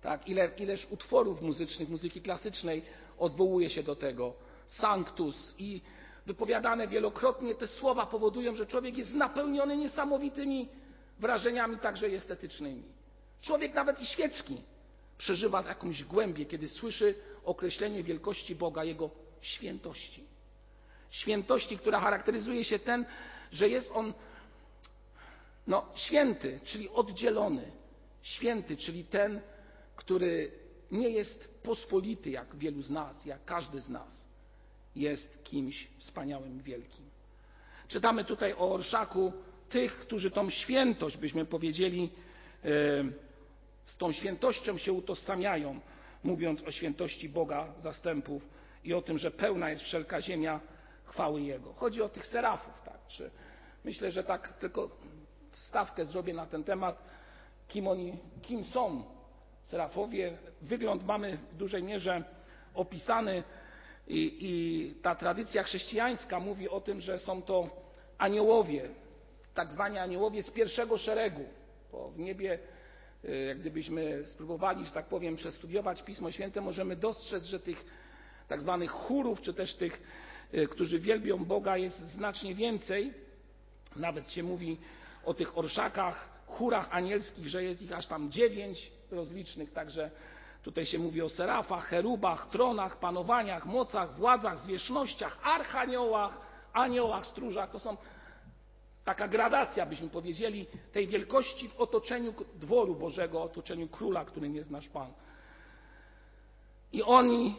Tak, 0.02 0.28
ile, 0.28 0.50
ileż 0.56 0.86
utworów 0.90 1.42
muzycznych, 1.42 1.88
muzyki 1.88 2.22
klasycznej 2.22 2.82
odwołuje 3.18 3.70
się 3.70 3.82
do 3.82 3.96
tego. 3.96 4.34
Sanctus 4.66 5.54
i 5.58 5.80
wypowiadane 6.26 6.88
wielokrotnie 6.88 7.54
te 7.54 7.66
słowa 7.66 8.06
powodują, 8.06 8.56
że 8.56 8.66
człowiek 8.66 8.98
jest 8.98 9.14
napełniony 9.14 9.76
niesamowitymi 9.76 10.68
wrażeniami, 11.18 11.78
także 11.78 12.06
estetycznymi. 12.06 12.82
Człowiek 13.42 13.74
nawet 13.74 14.00
i 14.00 14.06
świecki 14.06 14.62
przeżywa 15.18 15.62
jakąś 15.62 16.04
głębię, 16.04 16.46
kiedy 16.46 16.68
słyszy 16.68 17.14
określenie 17.44 18.02
wielkości 18.02 18.54
Boga, 18.54 18.84
Jego 18.84 19.10
świętości. 19.40 20.24
Świętości, 21.10 21.78
która 21.78 22.00
charakteryzuje 22.00 22.64
się 22.64 22.78
ten, 22.78 23.04
że 23.52 23.68
jest 23.68 23.90
on 23.94 24.14
no, 25.66 25.86
święty, 25.94 26.60
czyli 26.64 26.88
oddzielony. 26.88 27.72
Święty, 28.22 28.76
czyli 28.76 29.04
ten, 29.04 29.40
który 29.96 30.52
nie 30.90 31.08
jest 31.08 31.62
pospolity 31.62 32.30
jak 32.30 32.56
wielu 32.56 32.82
z 32.82 32.90
nas, 32.90 33.26
jak 33.26 33.44
każdy 33.44 33.80
z 33.80 33.88
nas. 33.88 34.26
Jest 34.96 35.44
kimś 35.44 35.88
wspaniałym 35.98 36.62
wielkim. 36.62 37.10
Czytamy 37.88 38.24
tutaj 38.24 38.52
o 38.52 38.72
orszaku 38.72 39.32
tych, 39.68 39.98
którzy 39.98 40.30
tą 40.30 40.50
świętość, 40.50 41.16
byśmy 41.16 41.44
powiedzieli, 41.44 42.10
z 43.86 43.96
tą 43.98 44.12
świętością 44.12 44.78
się 44.78 44.92
utożsamiają, 44.92 45.80
mówiąc 46.24 46.62
o 46.62 46.70
świętości 46.70 47.28
Boga 47.28 47.72
zastępów 47.78 48.42
i 48.84 48.94
o 48.94 49.02
tym, 49.02 49.18
że 49.18 49.30
pełna 49.30 49.70
jest 49.70 49.82
wszelka 49.82 50.20
ziemia 50.20 50.60
chwały 51.04 51.42
Jego. 51.42 51.72
Chodzi 51.72 52.02
o 52.02 52.08
tych 52.08 52.26
serafów, 52.26 52.82
tak? 52.84 53.06
Czy 53.08 53.30
myślę, 53.84 54.10
że 54.10 54.24
tak 54.24 54.52
tylko 54.52 54.90
wstawkę 55.50 56.04
zrobię 56.04 56.34
na 56.34 56.46
ten 56.46 56.64
temat, 56.64 57.04
kim 57.68 57.86
oni, 57.86 58.16
kim 58.42 58.64
są 58.64 59.04
serafowie. 59.62 60.38
Wygląd 60.62 61.04
mamy 61.04 61.38
w 61.52 61.56
dużej 61.56 61.82
mierze 61.82 62.24
opisany 62.74 63.44
i, 64.08 64.36
i 64.40 64.94
ta 65.02 65.14
tradycja 65.14 65.62
chrześcijańska 65.62 66.40
mówi 66.40 66.68
o 66.68 66.80
tym, 66.80 67.00
że 67.00 67.18
są 67.18 67.42
to 67.42 67.70
aniołowie, 68.18 68.88
tak 69.54 69.72
zwani 69.72 69.98
aniołowie 69.98 70.42
z 70.42 70.50
pierwszego 70.50 70.98
szeregu, 70.98 71.44
bo 71.92 72.10
w 72.10 72.18
niebie 72.18 72.58
y, 73.24 73.44
jak 73.48 73.60
gdybyśmy 73.60 74.26
spróbowali, 74.26 74.84
że 74.84 74.90
tak 74.90 75.06
powiem, 75.06 75.36
przestudiować 75.36 76.02
Pismo 76.02 76.30
Święte, 76.30 76.60
możemy 76.60 76.96
dostrzec, 76.96 77.44
że 77.44 77.60
tych 77.60 77.84
tak 78.48 78.60
zwanych 78.60 78.90
chórów, 78.90 79.40
czy 79.40 79.54
też 79.54 79.74
tych, 79.74 80.02
y, 80.54 80.66
którzy 80.66 80.98
wielbią 80.98 81.44
Boga, 81.44 81.76
jest 81.76 81.98
znacznie 82.00 82.54
więcej. 82.54 83.12
Nawet 83.96 84.30
się 84.30 84.42
mówi 84.42 84.78
o 85.24 85.34
tych 85.34 85.58
orszakach, 85.58 86.28
chórach 86.46 86.88
anielskich, 86.90 87.48
że 87.48 87.64
jest 87.64 87.82
ich 87.82 87.92
aż 87.92 88.06
tam 88.06 88.30
dziewięć 88.30 88.92
rozlicznych, 89.10 89.72
także 89.72 90.10
tutaj 90.62 90.86
się 90.86 90.98
mówi 90.98 91.22
o 91.22 91.28
serafach, 91.28 91.84
cherubach, 91.84 92.48
tronach, 92.50 92.98
panowaniach, 92.98 93.66
mocach, 93.66 94.14
władzach, 94.14 94.58
zwierzchnościach, 94.58 95.38
archaniołach, 95.42 96.40
aniołach, 96.72 97.26
stróżach. 97.26 97.70
To 97.70 97.78
są 97.78 97.96
taka 99.04 99.28
gradacja, 99.28 99.86
byśmy 99.86 100.08
powiedzieli, 100.08 100.66
tej 100.92 101.06
wielkości 101.06 101.68
w 101.68 101.80
otoczeniu 101.80 102.34
dworu 102.54 102.94
Bożego, 102.94 103.42
otoczeniu 103.42 103.88
króla, 103.88 104.24
którym 104.24 104.54
jest 104.54 104.70
nasz 104.70 104.88
Pan. 104.88 105.12
I 106.92 107.02
oni 107.02 107.56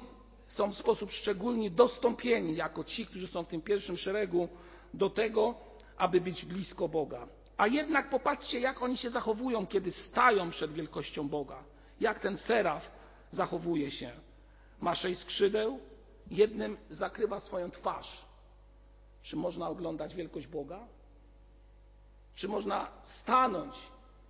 są 0.47 0.71
w 0.71 0.77
sposób 0.77 1.11
szczególny 1.11 1.69
dostąpieni, 1.69 2.55
jako 2.55 2.83
ci, 2.83 3.05
którzy 3.05 3.27
są 3.27 3.43
w 3.43 3.47
tym 3.47 3.61
pierwszym 3.61 3.97
szeregu, 3.97 4.49
do 4.93 5.09
tego, 5.09 5.55
aby 5.97 6.21
być 6.21 6.45
blisko 6.45 6.87
Boga. 6.87 7.27
A 7.57 7.67
jednak 7.67 8.09
popatrzcie, 8.09 8.59
jak 8.59 8.81
oni 8.81 8.97
się 8.97 9.09
zachowują, 9.09 9.67
kiedy 9.67 9.91
stają 9.91 10.49
przed 10.49 10.73
wielkością 10.73 11.29
Boga. 11.29 11.63
Jak 11.99 12.19
ten 12.19 12.37
seraf 12.37 12.91
zachowuje 13.33 13.91
się. 13.91 14.11
Ma 14.81 14.95
sześć 14.95 15.19
skrzydeł, 15.19 15.79
jednym 16.31 16.77
zakrywa 16.89 17.39
swoją 17.39 17.71
twarz. 17.71 18.25
Czy 19.23 19.35
można 19.35 19.69
oglądać 19.69 20.15
wielkość 20.15 20.47
Boga? 20.47 20.79
Czy 22.35 22.47
można 22.47 22.87
stanąć 23.03 23.75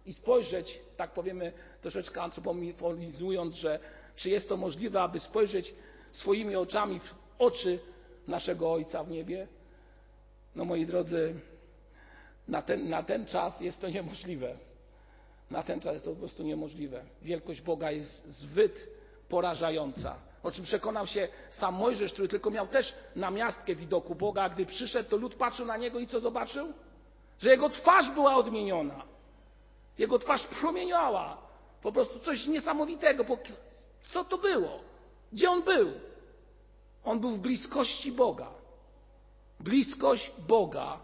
i 0.06 0.14
spojrzeć, 0.14 0.80
tak 0.98 1.12
powiemy 1.12 1.54
troszeczkę 1.82 2.22
antropomorfizując, 2.22 3.56
że 3.56 3.80
czy 4.16 4.30
jest 4.30 4.50
to 4.50 4.58
możliwe, 4.58 5.02
aby 5.02 5.20
spojrzeć 5.20 5.74
swoimi 6.12 6.56
oczami 6.56 7.00
w 7.00 7.16
oczy 7.40 7.80
naszego 8.28 8.74
Ojca 8.74 9.04
w 9.04 9.12
niebie? 9.12 9.48
No 10.56 10.66
moi 10.66 10.86
drodzy, 10.86 11.40
na 12.48 12.62
ten, 12.62 12.90
na 12.90 13.04
ten 13.04 13.26
czas 13.26 13.62
jest 13.62 13.82
to 13.82 13.90
niemożliwe. 13.90 14.58
Na 15.52 15.64
ten 15.64 15.80
czas 15.80 15.94
jest 15.94 16.06
to 16.06 16.12
po 16.12 16.20
prostu 16.20 16.44
niemożliwe. 16.44 17.04
Wielkość 17.22 17.62
Boga 17.62 17.92
jest 17.92 18.28
zbyt 18.28 18.90
porażająca. 19.30 20.16
O 20.44 20.52
czym 20.52 20.64
przekonał 20.64 21.08
się 21.08 21.28
sam 21.50 21.76
Mojżesz, 21.76 22.14
który 22.14 22.28
tylko 22.28 22.50
miał 22.50 22.68
też 22.68 22.94
namiastkę 23.16 23.76
widoku 23.76 24.16
Boga, 24.16 24.44
a 24.44 24.50
gdy 24.50 24.66
przyszedł, 24.66 25.10
to 25.10 25.18
lud 25.18 25.36
patrzył 25.36 25.66
na 25.66 25.78
niego 25.78 26.00
i 26.00 26.08
co 26.08 26.20
zobaczył? 26.20 26.74
Że 27.40 27.50
jego 27.50 27.70
twarz 27.70 28.12
była 28.12 28.36
odmieniona. 28.36 29.04
Jego 29.98 30.20
twarz 30.20 30.48
promieniała. 30.48 31.38
Po 31.82 31.92
prostu 31.92 32.20
coś 32.20 32.48
niesamowitego. 32.48 33.26
Co 34.04 34.24
to 34.24 34.38
było? 34.38 34.80
Gdzie 35.34 35.50
on 35.50 35.64
był? 35.64 35.92
On 37.04 37.20
był 37.20 37.32
w 37.32 37.40
bliskości 37.40 38.12
Boga. 38.12 38.48
Bliskość 39.60 40.32
Boga 40.48 41.00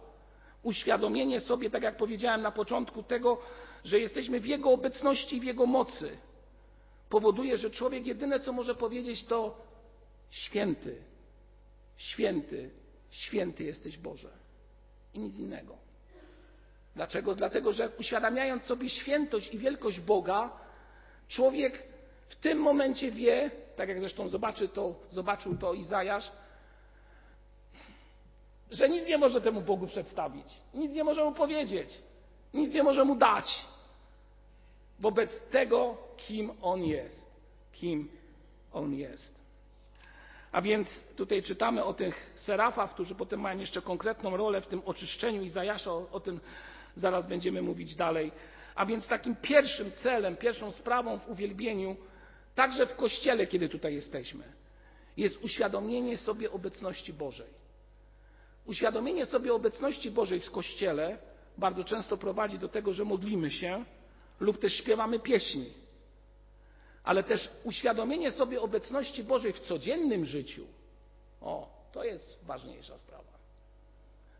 uświadomienie 0.63 1.41
sobie, 1.41 1.69
tak 1.69 1.83
jak 1.83 1.97
powiedziałem 1.97 2.41
na 2.41 2.51
początku, 2.51 3.03
tego, 3.03 3.37
że 3.83 3.99
jesteśmy 3.99 4.39
w 4.39 4.45
Jego 4.45 4.71
obecności 4.71 5.35
i 5.35 5.39
w 5.39 5.43
Jego 5.43 5.65
mocy, 5.65 6.17
powoduje, 7.09 7.57
że 7.57 7.69
człowiek 7.69 8.05
jedyne, 8.05 8.39
co 8.39 8.53
może 8.53 8.75
powiedzieć, 8.75 9.25
to 9.25 9.65
święty, 10.29 11.01
święty, 11.97 12.69
święty 13.11 13.63
jesteś 13.63 13.97
Boże. 13.97 14.29
I 15.13 15.19
nic 15.19 15.37
innego. 15.37 15.77
Dlaczego? 16.95 17.35
Dlatego, 17.35 17.73
że 17.73 17.89
uświadamiając 17.99 18.63
sobie 18.63 18.89
świętość 18.89 19.53
i 19.53 19.57
wielkość 19.57 19.99
Boga, 19.99 20.51
człowiek 21.27 21.83
w 22.29 22.35
tym 22.35 22.57
momencie 22.57 23.11
wie, 23.11 23.51
tak 23.75 23.89
jak 23.89 23.99
zresztą 23.99 24.29
zobaczy 24.29 24.69
to, 24.69 24.95
zobaczył 25.09 25.57
to 25.57 25.73
Izajasz, 25.73 26.31
że 28.71 28.89
nic 28.89 29.07
nie 29.07 29.17
może 29.17 29.41
temu 29.41 29.61
Bogu 29.61 29.87
przedstawić, 29.87 30.47
nic 30.73 30.93
nie 30.93 31.03
może 31.03 31.23
mu 31.23 31.31
powiedzieć, 31.31 32.01
nic 32.53 32.73
nie 32.73 32.83
może 32.83 33.05
mu 33.05 33.15
dać 33.15 33.65
wobec 34.99 35.43
tego, 35.45 35.97
kim 36.17 36.51
on 36.61 36.83
jest. 36.83 37.29
Kim 37.71 38.09
on 38.73 38.93
jest. 38.93 39.39
A 40.51 40.61
więc 40.61 41.03
tutaj 41.15 41.43
czytamy 41.43 41.83
o 41.83 41.93
tych 41.93 42.31
serafach, 42.35 42.93
którzy 42.93 43.15
potem 43.15 43.39
mają 43.39 43.59
jeszcze 43.59 43.81
konkretną 43.81 44.37
rolę 44.37 44.61
w 44.61 44.67
tym 44.67 44.81
oczyszczeniu 44.85 45.43
Izajasza, 45.43 45.91
o, 45.91 46.09
o 46.11 46.19
tym 46.19 46.39
zaraz 46.95 47.27
będziemy 47.27 47.61
mówić 47.61 47.95
dalej. 47.95 48.31
A 48.75 48.85
więc 48.85 49.07
takim 49.07 49.35
pierwszym 49.35 49.91
celem, 49.91 50.35
pierwszą 50.35 50.71
sprawą 50.71 51.19
w 51.19 51.29
uwielbieniu, 51.29 51.97
także 52.55 52.85
w 52.85 52.95
kościele, 52.95 53.47
kiedy 53.47 53.69
tutaj 53.69 53.93
jesteśmy, 53.93 54.43
jest 55.17 55.43
uświadomienie 55.43 56.17
sobie 56.17 56.51
obecności 56.51 57.13
Bożej. 57.13 57.59
Uświadomienie 58.65 59.25
sobie 59.25 59.53
obecności 59.53 60.11
Bożej 60.11 60.39
w 60.39 60.51
Kościele 60.51 61.17
bardzo 61.57 61.83
często 61.83 62.17
prowadzi 62.17 62.59
do 62.59 62.69
tego, 62.69 62.93
że 62.93 63.05
modlimy 63.05 63.51
się 63.51 63.85
lub 64.39 64.59
też 64.59 64.73
śpiewamy 64.73 65.19
pieśni. 65.19 65.73
Ale 67.03 67.23
też 67.23 67.49
uświadomienie 67.63 68.31
sobie 68.31 68.61
obecności 68.61 69.23
Bożej 69.23 69.53
w 69.53 69.59
codziennym 69.59 70.25
życiu, 70.25 70.65
o, 71.41 71.69
to 71.91 72.03
jest 72.03 72.39
ważniejsza 72.43 72.97
sprawa. 72.97 73.39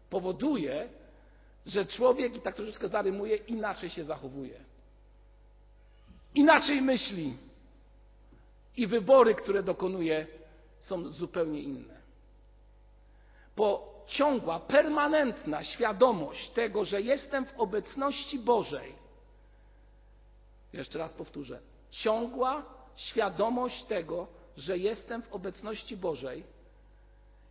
Powoduje, 0.10 0.90
że 1.66 1.86
człowiek, 1.86 2.36
i 2.36 2.42
tak 2.42 2.56
troszeczkę 2.56 2.88
zarymuje, 2.88 3.36
inaczej 3.36 3.90
się 3.90 4.04
zachowuje. 4.04 4.60
Inaczej 6.36 6.82
myśli. 6.82 7.38
I 8.78 8.88
wybory, 8.88 9.36
które 9.36 9.64
dokonuje, 9.64 10.28
są 10.80 11.08
zupełnie 11.08 11.62
inne. 11.62 12.00
Bo 13.56 14.00
ciągła, 14.08 14.60
permanentna 14.60 15.64
świadomość 15.64 16.50
tego, 16.50 16.86
że 16.86 17.02
jestem 17.02 17.46
w 17.46 17.60
obecności 17.60 18.40
Bożej. 18.40 18.99
Jeszcze 20.74 21.00
raz 21.00 21.14
powtórzę. 21.14 21.60
Ciągła 21.90 22.66
świadomość 22.96 23.84
tego, 23.84 24.28
że 24.58 24.78
jestem 24.78 25.22
w 25.22 25.34
obecności 25.34 25.98
Bożej. 25.98 26.44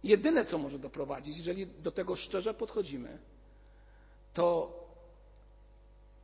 Jedyne, 0.02 0.44
co 0.44 0.58
może 0.58 0.78
doprowadzić, 0.78 1.36
jeżeli 1.36 1.66
do 1.66 1.90
tego 1.90 2.16
szczerze 2.16 2.54
podchodzimy, 2.54 3.18
to 4.34 4.78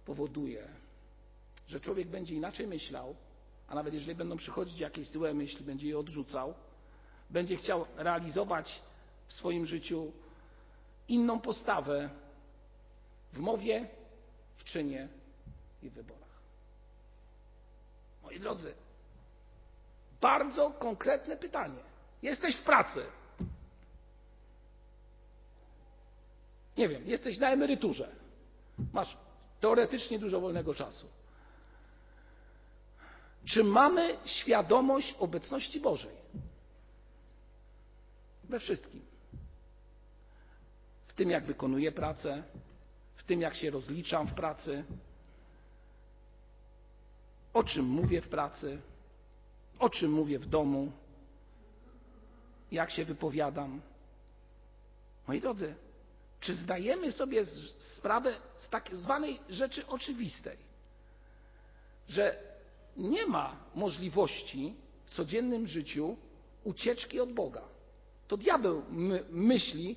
powoduje, 0.04 0.68
że 1.68 1.80
człowiek 1.80 2.08
będzie 2.08 2.34
inaczej 2.34 2.66
myślał, 2.66 3.16
a 3.68 3.74
nawet 3.74 3.94
jeżeli 3.94 4.14
będą 4.14 4.36
przychodzić 4.36 4.80
jakieś 4.80 5.08
złe 5.08 5.34
myśli, 5.34 5.64
będzie 5.64 5.88
je 5.88 5.98
odrzucał, 5.98 6.54
będzie 7.30 7.56
chciał 7.56 7.86
realizować 7.96 8.82
w 9.28 9.32
swoim 9.32 9.66
życiu 9.66 10.12
inną 11.08 11.40
postawę 11.40 12.10
w 13.32 13.38
mowie, 13.38 13.88
w 14.56 14.64
czynie 14.64 15.08
i 15.82 15.90
w 15.90 15.92
wyborach. 15.92 16.33
Moi 18.24 18.40
drodzy, 18.40 18.74
bardzo 20.20 20.70
konkretne 20.70 21.36
pytanie. 21.36 21.82
Jesteś 22.22 22.56
w 22.56 22.62
pracy. 22.62 23.06
Nie 26.76 26.88
wiem, 26.88 27.06
jesteś 27.06 27.38
na 27.38 27.50
emeryturze. 27.50 28.08
Masz 28.92 29.16
teoretycznie 29.60 30.18
dużo 30.18 30.40
wolnego 30.40 30.74
czasu. 30.74 31.06
Czy 33.44 33.64
mamy 33.64 34.16
świadomość 34.24 35.14
obecności 35.18 35.80
Bożej? 35.80 36.16
We 38.44 38.60
wszystkim. 38.60 39.04
W 41.08 41.14
tym, 41.14 41.30
jak 41.30 41.44
wykonuję 41.44 41.92
pracę, 41.92 42.42
w 43.14 43.22
tym, 43.22 43.40
jak 43.40 43.54
się 43.54 43.70
rozliczam 43.70 44.26
w 44.26 44.34
pracy, 44.34 44.84
o 47.54 47.64
czym 47.64 47.84
mówię 47.84 48.20
w 48.20 48.28
pracy, 48.28 48.78
o 49.78 49.90
czym 49.90 50.12
mówię 50.12 50.38
w 50.38 50.46
domu, 50.46 50.92
jak 52.72 52.90
się 52.90 53.04
wypowiadam. 53.04 53.80
Moi 55.28 55.40
drodzy, 55.40 55.74
czy 56.40 56.54
zdajemy 56.54 57.12
sobie 57.12 57.46
sprawę 57.78 58.34
z 58.56 58.68
tak 58.68 58.96
zwanej 58.96 59.40
rzeczy 59.48 59.86
oczywistej, 59.86 60.56
że 62.08 62.36
nie 62.96 63.26
ma 63.26 63.56
możliwości 63.74 64.74
w 65.06 65.10
codziennym 65.10 65.66
życiu 65.66 66.16
ucieczki 66.64 67.20
od 67.20 67.32
Boga? 67.32 67.62
To 68.28 68.36
diabeł 68.36 68.82
my, 68.90 69.24
myśli, 69.30 69.96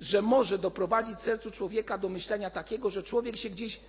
że 0.00 0.22
może 0.22 0.58
doprowadzić 0.58 1.18
sercu 1.18 1.50
człowieka 1.50 1.98
do 1.98 2.08
myślenia 2.08 2.50
takiego, 2.50 2.90
że 2.90 3.02
człowiek 3.02 3.36
się 3.36 3.50
gdzieś, 3.50 3.80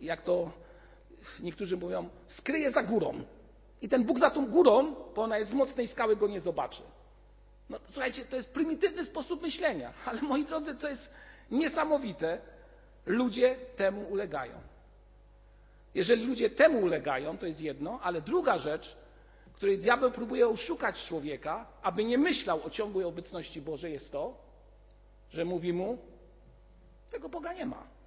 jak 0.00 0.22
to 0.22 0.52
niektórzy 1.42 1.76
mówią, 1.76 2.08
skryje 2.26 2.70
za 2.70 2.82
górą. 2.82 3.12
I 3.82 3.88
ten 3.88 4.04
Bóg 4.04 4.18
za 4.18 4.30
tą 4.30 4.46
górą, 4.46 4.94
bo 5.14 5.22
ona 5.22 5.38
jest 5.38 5.50
z 5.50 5.54
mocnej 5.54 5.88
skały, 5.88 6.16
go 6.16 6.28
nie 6.28 6.40
zobaczy. 6.40 6.82
No 7.70 7.78
słuchajcie, 7.86 8.24
to 8.24 8.36
jest 8.36 8.52
prymitywny 8.52 9.04
sposób 9.04 9.42
myślenia, 9.42 9.92
ale 10.04 10.22
moi 10.22 10.44
drodzy, 10.44 10.74
co 10.74 10.88
jest 10.88 11.14
niesamowite, 11.50 12.40
ludzie 13.06 13.56
temu 13.76 14.08
ulegają. 14.08 14.54
Jeżeli 15.94 16.26
ludzie 16.26 16.50
temu 16.50 16.78
ulegają, 16.80 17.38
to 17.38 17.46
jest 17.46 17.60
jedno, 17.60 18.00
ale 18.02 18.20
druga 18.20 18.58
rzecz, 18.58 18.96
której 19.52 19.78
diabeł 19.78 20.10
próbuje 20.10 20.48
oszukać 20.48 21.04
człowieka, 21.04 21.66
aby 21.82 22.04
nie 22.04 22.18
myślał 22.18 22.66
o 22.66 22.70
ciągłej 22.70 23.04
obecności 23.04 23.62
Bożej, 23.62 23.92
jest 23.92 24.12
to, 24.12 24.34
że 25.30 25.44
mówi 25.44 25.72
mu, 25.72 25.98
tego 27.10 27.28
Boga 27.28 27.52
nie 27.52 27.66
ma. 27.66 27.99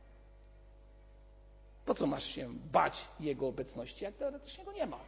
Po 1.85 1.93
co 1.93 2.07
masz 2.07 2.23
się 2.25 2.49
bać 2.71 3.07
Jego 3.19 3.47
obecności, 3.47 4.03
jak 4.03 4.15
teoretycznie 4.15 4.65
Go 4.65 4.71
nie 4.71 4.85
ma? 4.85 4.99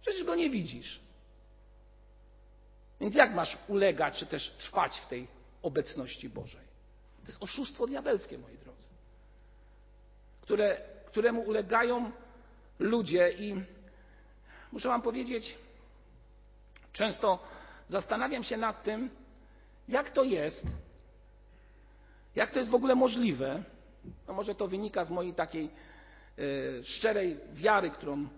Przecież 0.00 0.24
Go 0.24 0.34
nie 0.34 0.50
widzisz. 0.50 1.00
Więc 3.00 3.14
jak 3.14 3.34
masz 3.34 3.58
ulegać, 3.68 4.18
czy 4.18 4.26
też 4.26 4.50
trwać 4.50 4.98
w 4.98 5.06
tej 5.06 5.28
obecności 5.62 6.28
Bożej? 6.28 6.70
To 7.22 7.26
jest 7.26 7.42
oszustwo 7.42 7.86
diabelskie, 7.86 8.38
moi 8.38 8.58
drodzy, 8.58 8.86
które, 10.40 10.80
któremu 11.06 11.40
ulegają 11.40 12.12
ludzie 12.78 13.32
i 13.32 13.64
muszę 14.72 14.88
Wam 14.88 15.02
powiedzieć, 15.02 15.58
często 16.92 17.38
zastanawiam 17.88 18.44
się 18.44 18.56
nad 18.56 18.84
tym, 18.84 19.10
jak 19.88 20.10
to 20.10 20.24
jest, 20.24 20.66
jak 22.34 22.50
to 22.50 22.58
jest 22.58 22.70
w 22.70 22.74
ogóle 22.74 22.94
możliwe. 22.94 23.64
No 24.28 24.34
może 24.34 24.54
to 24.54 24.68
wynika 24.68 25.04
z 25.04 25.10
mojej 25.10 25.34
takiej 25.34 25.70
y, 26.38 26.84
szczerej 26.84 27.40
wiary, 27.52 27.90
którą 27.90 28.28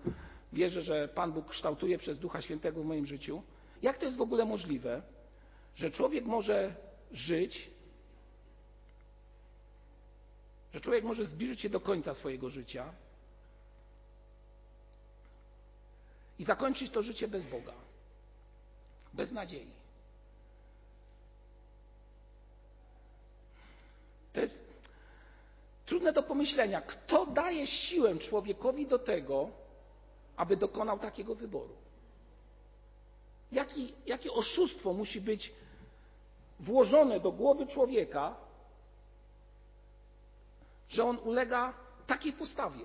wierzę, 0.52 0.82
że 0.82 1.08
Pan 1.08 1.32
Bóg 1.32 1.48
kształtuje 1.48 1.98
przez 1.98 2.18
Ducha 2.18 2.42
Świętego 2.42 2.82
w 2.82 2.86
moim 2.86 3.06
życiu. 3.06 3.42
Jak 3.82 3.98
to 3.98 4.04
jest 4.04 4.16
w 4.16 4.22
ogóle 4.22 4.44
możliwe, 4.44 5.02
że 5.74 5.90
człowiek 5.90 6.24
może 6.24 6.74
żyć, 7.12 7.70
że 10.72 10.80
człowiek 10.80 11.04
może 11.04 11.24
zbliżyć 11.24 11.60
się 11.60 11.70
do 11.70 11.80
końca 11.80 12.14
swojego 12.14 12.50
życia 12.50 12.92
i 16.38 16.44
zakończyć 16.44 16.90
to 16.90 17.02
życie 17.02 17.28
bez 17.28 17.46
Boga, 17.46 17.74
bez 19.12 19.32
nadziei. 19.32 19.81
To 24.32 24.40
jest 24.40 24.64
trudne 25.86 26.12
do 26.12 26.22
pomyślenia. 26.22 26.80
Kto 26.80 27.26
daje 27.26 27.66
siłę 27.66 28.18
człowiekowi 28.18 28.86
do 28.86 28.98
tego, 28.98 29.50
aby 30.36 30.56
dokonał 30.56 30.98
takiego 30.98 31.34
wyboru? 31.34 31.74
Jaki, 33.52 33.94
jakie 34.06 34.32
oszustwo 34.32 34.92
musi 34.92 35.20
być 35.20 35.52
włożone 36.60 37.20
do 37.20 37.32
głowy 37.32 37.66
człowieka, 37.66 38.36
że 40.88 41.04
on 41.04 41.18
ulega 41.18 41.74
takiej 42.06 42.32
postawie? 42.32 42.84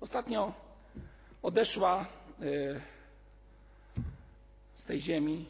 Ostatnio 0.00 0.52
odeszła 1.42 2.06
y, 2.42 2.80
z 4.74 4.84
tej 4.84 5.00
ziemi 5.00 5.46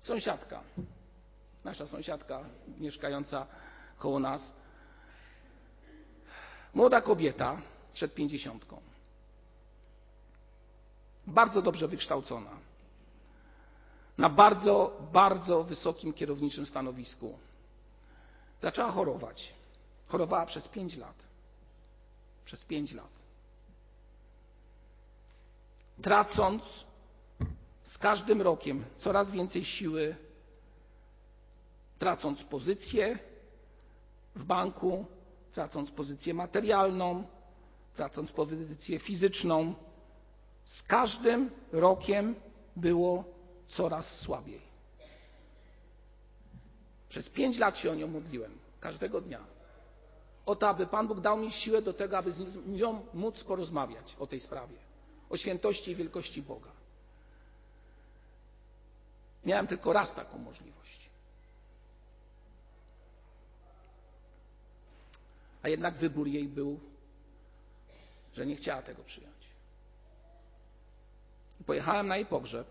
sąsiadka, 0.00 0.62
nasza 1.64 1.86
sąsiadka 1.86 2.44
mieszkająca 2.78 3.46
koło 3.98 4.18
nas. 4.20 4.54
Młoda 6.74 7.00
kobieta 7.00 7.62
przed 7.92 8.14
pięćdziesiątką 8.14 8.94
bardzo 11.26 11.62
dobrze 11.62 11.88
wykształcona, 11.88 12.50
na 14.18 14.28
bardzo, 14.28 15.00
bardzo 15.12 15.64
wysokim 15.64 16.12
kierowniczym 16.12 16.66
stanowisku. 16.66 17.38
Zaczęła 18.60 18.92
chorować. 18.92 19.54
Chorowała 20.06 20.46
przez 20.46 20.68
pięć 20.68 20.96
lat. 20.96 21.16
Przez 22.44 22.64
pięć 22.64 22.92
lat. 22.92 23.22
Tracąc 26.02 26.62
z 27.84 27.98
każdym 27.98 28.42
rokiem 28.42 28.84
coraz 28.96 29.30
więcej 29.30 29.64
siły, 29.64 30.16
tracąc 31.98 32.44
pozycję 32.44 33.18
w 34.34 34.44
banku, 34.44 35.06
tracąc 35.52 35.90
pozycję 35.90 36.34
materialną, 36.34 37.24
tracąc 37.94 38.32
pozycję 38.32 38.98
fizyczną, 38.98 39.74
z 40.64 40.82
każdym 40.82 41.50
rokiem 41.72 42.34
było 42.76 43.24
coraz 43.68 44.20
słabiej. 44.20 44.60
Przez 47.08 47.28
pięć 47.28 47.58
lat 47.58 47.76
się 47.76 47.90
o 47.90 47.94
nią 47.94 48.06
modliłem, 48.06 48.58
każdego 48.80 49.20
dnia. 49.20 49.44
O 50.46 50.56
to, 50.56 50.68
aby 50.68 50.86
Pan 50.86 51.08
Bóg 51.08 51.20
dał 51.20 51.36
mi 51.36 51.50
siłę 51.50 51.82
do 51.82 51.92
tego, 51.92 52.18
aby 52.18 52.32
z 52.32 52.66
nią 52.66 53.06
móc 53.14 53.44
porozmawiać 53.44 54.16
o 54.18 54.26
tej 54.26 54.40
sprawie, 54.40 54.76
o 55.30 55.36
świętości 55.36 55.90
i 55.90 55.96
wielkości 55.96 56.42
Boga. 56.42 56.70
Miałem 59.44 59.66
tylko 59.66 59.92
raz 59.92 60.14
taką 60.14 60.38
możliwość. 60.38 61.03
A 65.64 65.68
jednak 65.68 65.94
wybór 65.94 66.28
jej 66.28 66.48
był, 66.48 66.80
że 68.34 68.46
nie 68.46 68.56
chciała 68.56 68.82
tego 68.82 69.04
przyjąć. 69.04 69.34
Pojechałem 71.66 72.06
na 72.06 72.16
jej 72.16 72.26
pogrzeb, 72.26 72.66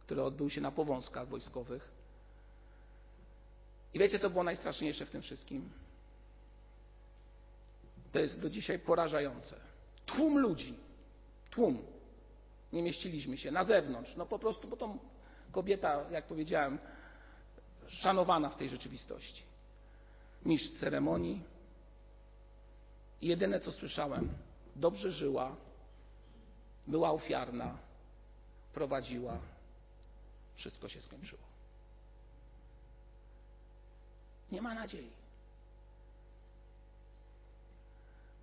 który 0.00 0.22
odbył 0.22 0.50
się 0.50 0.60
na 0.60 0.70
powązkach 0.70 1.28
wojskowych. 1.28 1.90
I 3.94 3.98
wiecie, 3.98 4.18
co 4.18 4.30
było 4.30 4.44
najstraszniejsze 4.44 5.06
w 5.06 5.10
tym 5.10 5.22
wszystkim? 5.22 5.70
To 8.12 8.18
jest 8.18 8.40
do 8.40 8.50
dzisiaj 8.50 8.78
porażające. 8.78 9.56
Tłum 10.06 10.38
ludzi, 10.38 10.78
tłum. 11.50 11.82
Nie 12.72 12.82
mieściliśmy 12.82 13.38
się 13.38 13.50
na 13.50 13.64
zewnątrz. 13.64 14.16
No 14.16 14.26
po 14.26 14.38
prostu, 14.38 14.68
bo 14.68 14.76
to 14.76 14.98
kobieta, 15.52 16.10
jak 16.10 16.26
powiedziałem, 16.26 16.78
szanowana 17.88 18.48
w 18.48 18.56
tej 18.56 18.68
rzeczywistości. 18.68 19.42
Mistrz 20.44 20.80
ceremonii. 20.80 21.59
I 23.20 23.26
jedyne, 23.26 23.60
co 23.60 23.72
słyszałem, 23.72 24.34
dobrze 24.76 25.12
żyła, 25.12 25.56
była 26.86 27.10
ofiarna, 27.10 27.78
prowadziła, 28.72 29.38
wszystko 30.54 30.88
się 30.88 31.00
skończyło. 31.00 31.42
Nie 34.52 34.62
ma 34.62 34.74
nadziei. 34.74 35.10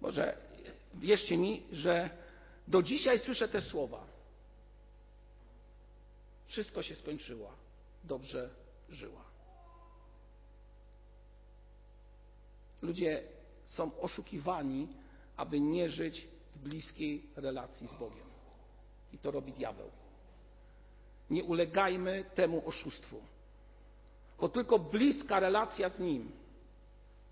Może 0.01 0.37
wierzcie 0.93 1.37
mi, 1.37 1.63
że 1.71 2.09
do 2.67 2.81
dzisiaj 2.83 3.19
słyszę 3.19 3.47
te 3.47 3.61
słowa. 3.61 4.07
Wszystko 6.45 6.83
się 6.83 6.95
skończyło. 6.95 7.53
Dobrze 8.03 8.49
żyła. 8.89 9.23
Ludzie 12.81 13.23
są 13.67 13.99
oszukiwani, 13.99 14.87
aby 15.37 15.59
nie 15.59 15.89
żyć 15.89 16.27
w 16.55 16.59
bliskiej 16.59 17.23
relacji 17.35 17.87
z 17.87 17.93
Bogiem. 17.93 18.27
I 19.13 19.17
to 19.17 19.31
robi 19.31 19.53
diabeł. 19.53 19.91
Nie 21.29 21.43
ulegajmy 21.43 22.25
temu 22.35 22.67
oszustwu, 22.67 23.21
bo 24.39 24.49
tylko 24.49 24.79
bliska 24.79 25.39
relacja 25.39 25.89
z 25.89 25.99
Nim 25.99 26.31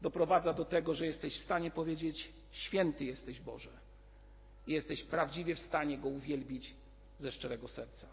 doprowadza 0.02 0.54
do 0.54 0.66
tego, 0.66 0.94
że 0.94 1.06
jesteś 1.06 1.40
w 1.40 1.44
stanie 1.44 1.72
powiedzieć: 1.72 2.34
Święty 2.52 3.06
jesteś 3.06 3.40
Boże. 3.40 3.70
I 4.68 4.72
jesteś 4.72 5.04
prawdziwie 5.04 5.56
w 5.56 5.60
stanie 5.60 5.98
Go 5.98 6.10
uwielbić 6.10 6.76
ze 7.18 7.32
szczerego 7.32 7.68
serca. 7.68 8.08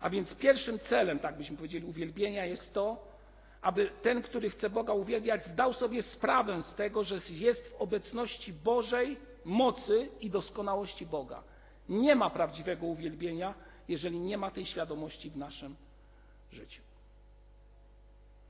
A 0.00 0.10
więc 0.10 0.34
pierwszym 0.34 0.78
celem, 0.78 1.18
tak 1.18 1.36
byśmy 1.36 1.56
powiedzieli, 1.56 1.84
uwielbienia 1.84 2.44
jest 2.44 2.74
to, 2.74 3.11
aby 3.62 3.90
ten, 4.02 4.22
który 4.22 4.50
chce 4.50 4.70
Boga 4.70 4.92
uwielbiać, 4.92 5.46
zdał 5.46 5.72
sobie 5.72 6.02
sprawę 6.02 6.62
z 6.62 6.74
tego, 6.74 7.04
że 7.04 7.18
jest 7.30 7.68
w 7.68 7.74
obecności 7.74 8.52
Bożej 8.52 9.16
mocy 9.44 10.08
i 10.20 10.30
doskonałości 10.30 11.06
Boga. 11.06 11.42
Nie 11.88 12.14
ma 12.14 12.30
prawdziwego 12.30 12.86
uwielbienia, 12.86 13.54
jeżeli 13.88 14.20
nie 14.20 14.38
ma 14.38 14.50
tej 14.50 14.66
świadomości 14.66 15.30
w 15.30 15.36
naszym 15.36 15.76
życiu. 16.52 16.82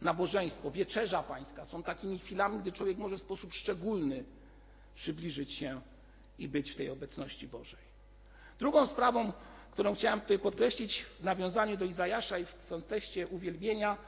Nabożeństwo, 0.01 0.71
wieczerza 0.71 1.23
pańska 1.23 1.65
są 1.65 1.83
takimi 1.83 2.19
chwilami, 2.19 2.59
gdy 2.59 2.73
człowiek 2.73 2.99
może 2.99 3.17
w 3.17 3.23
sposób 3.23 3.53
szczególny 3.53 4.25
przybliżyć 4.95 5.53
się 5.53 5.81
i 6.39 6.49
być 6.49 6.71
w 6.71 6.77
tej 6.77 6.91
obecności 6.91 7.49
Bożej. 7.49 7.93
Drugą 8.59 8.87
sprawą, 8.87 9.33
którą 9.73 9.95
chciałem 9.95 10.21
tutaj 10.21 10.39
podkreślić 10.39 11.03
w 11.03 11.25
nawiązaniu 11.25 11.77
do 11.77 11.85
Izajasza 11.85 12.39
i 12.39 12.45
w 12.45 12.67
kontekście 12.69 13.29
uwielbienia, 13.29 13.99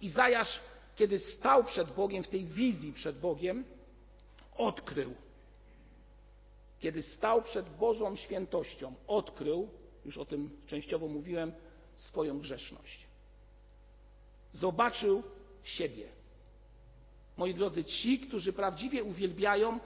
Izajasz, 0.00 0.60
kiedy 0.96 1.18
stał 1.18 1.64
przed 1.64 1.92
Bogiem, 1.92 2.22
w 2.22 2.28
tej 2.28 2.44
wizji 2.44 2.92
przed 2.92 3.18
Bogiem, 3.18 3.64
odkrył, 4.56 5.14
kiedy 6.78 7.02
stał 7.02 7.42
przed 7.42 7.76
Bożą 7.76 8.16
świętością, 8.16 8.94
odkrył, 9.06 9.68
już 10.04 10.18
o 10.18 10.24
tym 10.24 10.50
częściowo 10.66 11.08
mówiłem, 11.08 11.52
swoją 11.96 12.38
grzeszność. 12.38 13.06
Zobaczył 14.52 15.22
siebie. 15.62 16.08
Moi 17.36 17.54
drodzy, 17.54 17.84
ci, 17.84 18.18
którzy 18.18 18.52
prawdziwie 18.52 19.04
uwielbiają 19.04 19.78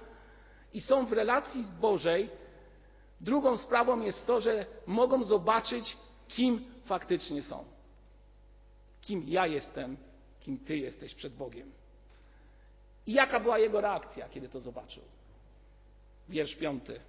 i 0.73 0.81
są 0.81 1.07
w 1.07 1.13
relacji 1.13 1.65
z 1.65 1.71
Bożej, 1.71 2.31
drugą 3.21 3.57
sprawą 3.57 4.01
jest 4.01 4.27
to, 4.27 4.41
że 4.41 4.67
mogą 4.87 5.25
zobaczyć, 5.25 5.97
kim 6.29 6.65
faktycznie 6.85 7.43
są. 7.43 7.74
Kim 9.05 9.25
ja 9.29 9.47
jestem, 9.47 9.97
kim 10.41 10.59
Ty 10.59 10.79
jesteś 10.79 11.15
przed 11.15 11.35
Bogiem. 11.35 11.73
I 13.07 13.13
jaka 13.13 13.41
była 13.41 13.59
jego 13.59 13.81
reakcja, 13.81 14.29
kiedy 14.29 14.49
to 14.49 14.61
zobaczył? 14.61 15.03
Wiersz 16.29 16.57
piąty. 16.57 17.01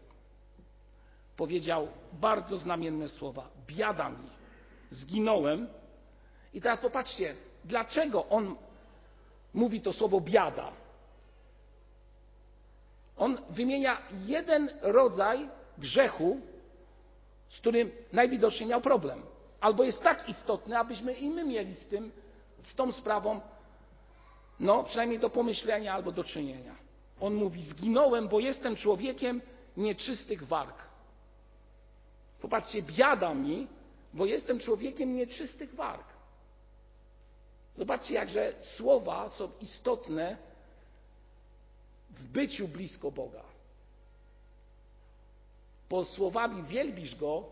Powiedział 1.37 1.87
bardzo 2.13 2.57
znamienne 2.57 3.09
słowa: 3.09 3.49
Biada 3.67 4.09
mi, 4.09 4.29
zginąłem. 4.89 5.67
I 6.53 6.61
teraz 6.61 6.79
popatrzcie, 6.79 7.35
dlaczego 7.65 8.25
on 8.29 8.55
mówi 9.53 9.81
to 9.81 9.93
słowo 9.93 10.21
biada. 10.21 10.71
On 13.17 13.37
wymienia 13.49 13.97
jeden 14.25 14.69
rodzaj 14.81 15.49
grzechu, 15.77 16.39
z 17.49 17.57
którym 17.57 17.91
najwidoczniej 18.13 18.69
miał 18.69 18.81
problem. 18.81 19.34
Albo 19.65 19.83
jest 19.83 20.03
tak 20.03 20.29
istotny, 20.29 20.77
abyśmy 20.77 21.13
i 21.13 21.29
my 21.29 21.43
mieli 21.43 21.75
z 21.75 21.87
tym, 21.87 22.11
z 22.63 22.75
tą 22.75 22.91
sprawą, 22.91 23.41
no 24.59 24.83
przynajmniej 24.83 25.19
do 25.19 25.29
pomyślenia 25.29 25.93
albo 25.93 26.11
do 26.11 26.23
czynienia. 26.23 26.75
On 27.19 27.33
mówi: 27.33 27.61
Zginąłem, 27.61 28.27
bo 28.27 28.39
jestem 28.39 28.75
człowiekiem 28.75 29.41
nieczystych 29.77 30.43
warg. 30.43 30.77
Popatrzcie, 32.41 32.81
biada 32.81 33.33
mi, 33.33 33.67
bo 34.13 34.25
jestem 34.25 34.59
człowiekiem 34.59 35.15
nieczystych 35.15 35.75
warg. 35.75 36.07
Zobaczcie, 37.75 38.13
jakże 38.13 38.53
słowa 38.77 39.29
są 39.29 39.51
istotne 39.61 40.37
w 42.09 42.23
byciu 42.23 42.67
blisko 42.67 43.11
Boga. 43.11 43.43
Bo 45.89 46.05
słowami 46.05 46.63
wielbisz 46.63 47.15
Go 47.15 47.43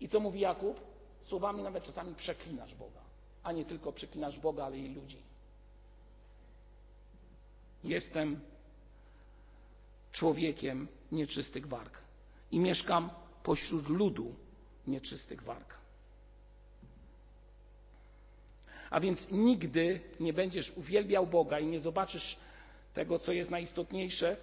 i 0.00 0.08
co 0.08 0.20
mówi 0.20 0.40
Jakub? 0.40 0.89
Słowami 1.30 1.62
nawet 1.62 1.84
czasami 1.84 2.14
przeklinasz 2.14 2.74
Boga, 2.74 3.00
a 3.42 3.52
nie 3.52 3.64
tylko 3.64 3.92
przeklinasz 3.92 4.38
Boga, 4.38 4.64
ale 4.64 4.78
i 4.78 4.94
ludzi. 4.94 5.18
Jestem 7.84 8.40
człowiekiem 10.12 10.88
nieczystych 11.12 11.66
warg 11.66 11.98
i 12.50 12.58
mieszkam 12.58 13.10
pośród 13.42 13.88
ludu 13.88 14.34
nieczystych 14.86 15.42
warg. 15.42 15.74
A 18.90 19.00
więc 19.00 19.30
nigdy 19.30 20.00
nie 20.20 20.32
będziesz 20.32 20.72
uwielbiał 20.76 21.26
Boga 21.26 21.58
i 21.58 21.66
nie 21.66 21.80
zobaczysz 21.80 22.36
tego, 22.94 23.18
co 23.18 23.32
jest 23.32 23.50
najistotniejsze, 23.50 24.36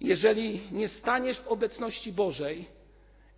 jeżeli 0.00 0.72
nie 0.72 0.88
staniesz 0.88 1.40
w 1.40 1.48
obecności 1.48 2.12
Bożej 2.12 2.79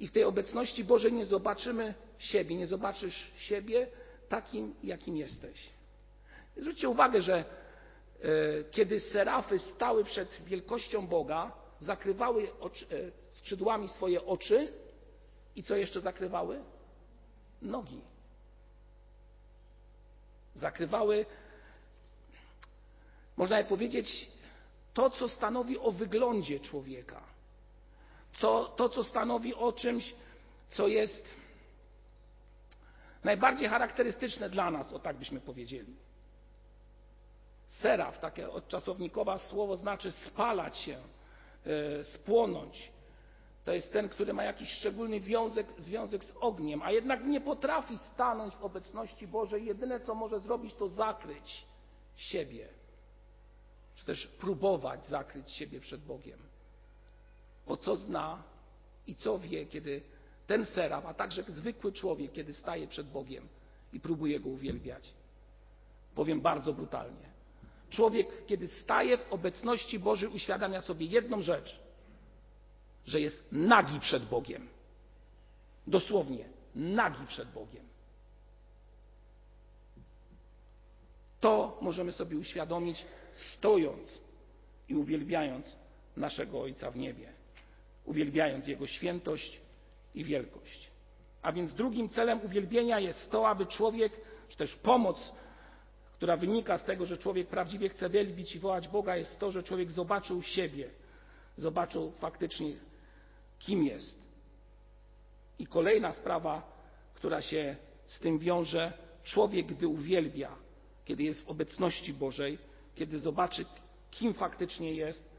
i 0.02 0.08
w 0.08 0.12
tej 0.12 0.24
obecności 0.24 0.84
Bożej 0.84 1.12
nie 1.12 1.26
zobaczymy 1.26 1.94
siebie, 2.18 2.56
nie 2.56 2.66
zobaczysz 2.66 3.30
siebie 3.38 3.86
takim, 4.28 4.74
jakim 4.82 5.16
jesteś. 5.16 5.70
Zwróćcie 6.56 6.88
uwagę, 6.88 7.22
że 7.22 7.34
e, 7.36 7.44
kiedy 8.70 9.00
serafy 9.00 9.58
stały 9.58 10.04
przed 10.04 10.42
wielkością 10.44 11.06
Boga, 11.06 11.52
zakrywały 11.80 12.48
oczy, 12.60 12.86
e, 12.90 13.34
skrzydłami 13.34 13.88
swoje 13.88 14.24
oczy 14.26 14.72
i 15.56 15.62
co 15.62 15.76
jeszcze 15.76 16.00
zakrywały? 16.00 16.62
Nogi. 17.62 18.00
Zakrywały, 20.54 21.26
można 23.36 23.62
by 23.62 23.68
powiedzieć, 23.68 24.30
to, 24.94 25.10
co 25.10 25.28
stanowi 25.28 25.78
o 25.78 25.92
wyglądzie 25.92 26.60
człowieka. 26.60 27.32
To, 28.40 28.64
to, 28.64 28.88
co 28.88 29.05
stanowi 29.05 29.55
o 29.55 29.73
czymś, 29.73 30.14
co 30.68 30.88
jest 30.88 31.35
najbardziej 33.25 33.68
charakterystyczne 33.68 34.51
dla 34.51 34.71
nas, 34.71 34.92
o 34.92 34.99
tak 34.99 35.16
byśmy 35.16 35.40
powiedzieli. 35.40 35.97
Seraf, 37.68 38.18
takie 38.18 38.51
odczasownikowe 38.51 39.38
słowo 39.38 39.77
znaczy 39.77 40.12
spalać 40.12 40.77
się, 40.79 40.99
yy, 41.66 42.05
spłonąć. 42.05 42.92
To 43.64 43.73
jest 43.73 43.92
ten, 43.92 44.09
który 44.09 44.33
ma 44.33 44.45
jakiś 44.45 44.68
szczególny 44.73 45.21
wiązek, 45.21 45.66
związek 45.79 46.25
z 46.25 46.35
ogniem, 46.40 46.83
a 46.83 46.90
jednak 46.90 47.25
nie 47.25 47.40
potrafi 47.40 47.99
stanąć 47.99 48.55
w 48.55 48.62
obecności 48.62 49.27
Bożej. 49.27 49.64
Jedyne, 49.64 50.01
co 50.01 50.14
może 50.14 50.40
zrobić, 50.40 50.75
to 50.75 50.88
zakryć 50.88 51.66
siebie, 52.16 52.68
czy 53.95 54.07
też 54.07 54.27
próbować 54.27 55.07
zakryć 55.07 55.51
siebie 55.51 55.81
przed 55.81 56.05
Bogiem. 56.05 56.51
Bo 57.66 57.77
co 57.77 57.96
zna 57.96 58.42
i 59.07 59.14
co 59.14 59.38
wie, 59.38 59.66
kiedy 59.66 60.03
ten 60.46 60.64
seraf, 60.64 61.07
a 61.07 61.14
także 61.14 61.44
zwykły 61.48 61.92
człowiek, 61.92 62.33
kiedy 62.33 62.55
staje 62.55 62.87
przed 62.87 63.11
Bogiem 63.11 63.48
i 63.92 64.01
próbuje 64.01 64.40
go 64.40 64.48
uwielbiać. 64.48 65.12
Powiem 66.14 66.40
bardzo 66.40 66.72
brutalnie. 66.72 67.33
Człowiek, 67.90 68.46
kiedy 68.46 68.68
staje 68.68 69.18
w 69.18 69.33
obecności 69.33 69.98
Bożej, 69.98 70.29
uświadamia 70.29 70.81
sobie 70.81 71.07
jedną 71.07 71.42
rzecz, 71.42 71.81
że 73.07 73.20
jest 73.20 73.53
nagi 73.53 74.01
przed 74.01 74.25
Bogiem. 74.25 74.68
Dosłownie, 75.87 76.44
nagi 76.75 77.27
przed 77.27 77.53
Bogiem. 77.53 77.85
To 81.40 81.79
możemy 81.81 82.12
sobie 82.12 82.38
uświadomić, 82.38 83.05
stojąc 83.33 84.20
i 84.88 84.94
uwielbiając 84.94 85.77
naszego 86.16 86.61
Ojca 86.61 86.90
w 86.90 86.96
niebie, 86.96 87.33
uwielbiając 88.04 88.66
Jego 88.66 88.86
świętość 88.86 89.60
i 90.14 90.24
wielkość. 90.24 90.90
A 91.42 91.52
więc 91.52 91.74
drugim 91.74 92.08
celem 92.08 92.40
uwielbienia 92.44 93.00
jest 93.00 93.30
to, 93.30 93.48
aby 93.48 93.66
człowiek, 93.66 94.12
czy 94.48 94.56
też 94.56 94.76
pomoc, 94.76 95.32
która 96.16 96.36
wynika 96.36 96.78
z 96.78 96.84
tego, 96.84 97.06
że 97.06 97.18
człowiek 97.18 97.48
prawdziwie 97.48 97.88
chce 97.88 98.10
wielbić 98.10 98.54
i 98.56 98.58
wołać 98.58 98.88
Boga, 98.88 99.16
jest 99.16 99.38
to, 99.38 99.50
że 99.50 99.62
człowiek 99.62 99.90
zobaczył 99.90 100.42
siebie, 100.42 100.90
zobaczył 101.56 102.12
faktycznie, 102.18 102.76
kim 103.58 103.84
jest. 103.84 104.26
I 105.58 105.66
kolejna 105.66 106.12
sprawa, 106.12 106.72
która 107.14 107.42
się 107.42 107.76
z 108.06 108.18
tym 108.18 108.38
wiąże, 108.38 108.92
człowiek, 109.24 109.66
gdy 109.66 109.88
uwielbia, 109.88 110.56
kiedy 111.04 111.22
jest 111.22 111.44
w 111.44 111.48
obecności 111.48 112.12
Bożej, 112.12 112.58
kiedy 112.94 113.18
zobaczy, 113.18 113.64
kim 114.10 114.34
faktycznie 114.34 114.92
jest, 114.92 115.32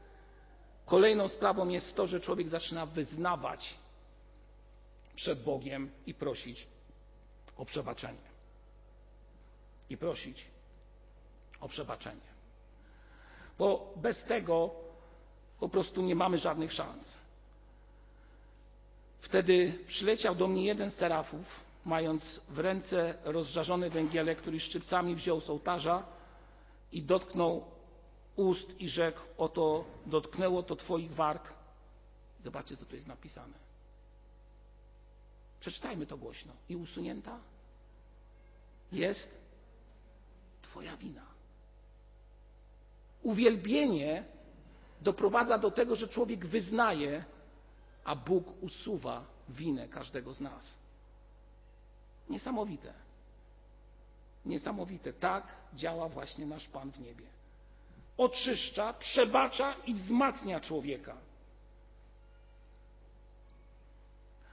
kolejną 0.86 1.28
sprawą 1.28 1.68
jest 1.68 1.96
to, 1.96 2.06
że 2.06 2.20
człowiek 2.20 2.48
zaczyna 2.48 2.86
wyznawać 2.86 3.74
przed 5.16 5.42
Bogiem 5.42 5.90
i 6.06 6.14
prosić 6.14 6.66
o 7.56 7.64
przebaczenie. 7.64 8.34
I 9.90 9.96
prosić 9.96 10.44
o 11.60 11.68
przebaczenie. 11.68 12.34
Bo 13.58 13.94
bez 13.96 14.24
tego 14.24 14.70
po 15.60 15.68
prostu 15.68 16.02
nie 16.02 16.14
mamy 16.14 16.38
żadnych 16.38 16.72
szans. 16.72 17.14
Wtedy 19.20 19.78
przyleciał 19.86 20.34
do 20.34 20.46
mnie 20.46 20.64
jeden 20.64 20.90
z 20.90 20.94
serafów, 20.94 21.46
mając 21.84 22.40
w 22.48 22.58
ręce 22.58 23.14
rozżarzony 23.24 23.90
węgielek, 23.90 24.38
który 24.38 24.60
szczypcami 24.60 25.14
wziął 25.14 25.40
z 25.40 25.50
ołtarza 25.50 26.02
i 26.92 27.02
dotknął 27.02 27.64
ust 28.36 28.80
i 28.80 28.88
rzekł: 28.88 29.20
Oto 29.38 29.84
dotknęło 30.06 30.62
to 30.62 30.76
Twoich 30.76 31.14
warg. 31.14 31.54
Zobaczcie, 32.40 32.76
co 32.76 32.86
tu 32.86 32.96
jest 32.96 33.08
napisane 33.08 33.64
Przeczytajmy 35.64 36.06
to 36.06 36.16
głośno. 36.16 36.52
I 36.68 36.76
usunięta 36.76 37.38
jest 38.92 39.44
Twoja 40.62 40.96
wina. 40.96 41.26
Uwielbienie 43.22 44.24
doprowadza 45.00 45.58
do 45.58 45.70
tego, 45.70 45.96
że 45.96 46.08
człowiek 46.08 46.46
wyznaje, 46.46 47.24
a 48.04 48.16
Bóg 48.16 48.62
usuwa 48.62 49.24
winę 49.48 49.88
każdego 49.88 50.34
z 50.34 50.40
nas. 50.40 50.74
Niesamowite. 52.30 52.94
Niesamowite. 54.44 55.12
Tak 55.12 55.54
działa 55.74 56.08
właśnie 56.08 56.46
nasz 56.46 56.68
Pan 56.68 56.92
w 56.92 57.00
niebie. 57.00 57.26
Oczyszcza, 58.16 58.92
przebacza 58.92 59.74
i 59.86 59.94
wzmacnia 59.94 60.60
człowieka. 60.60 61.16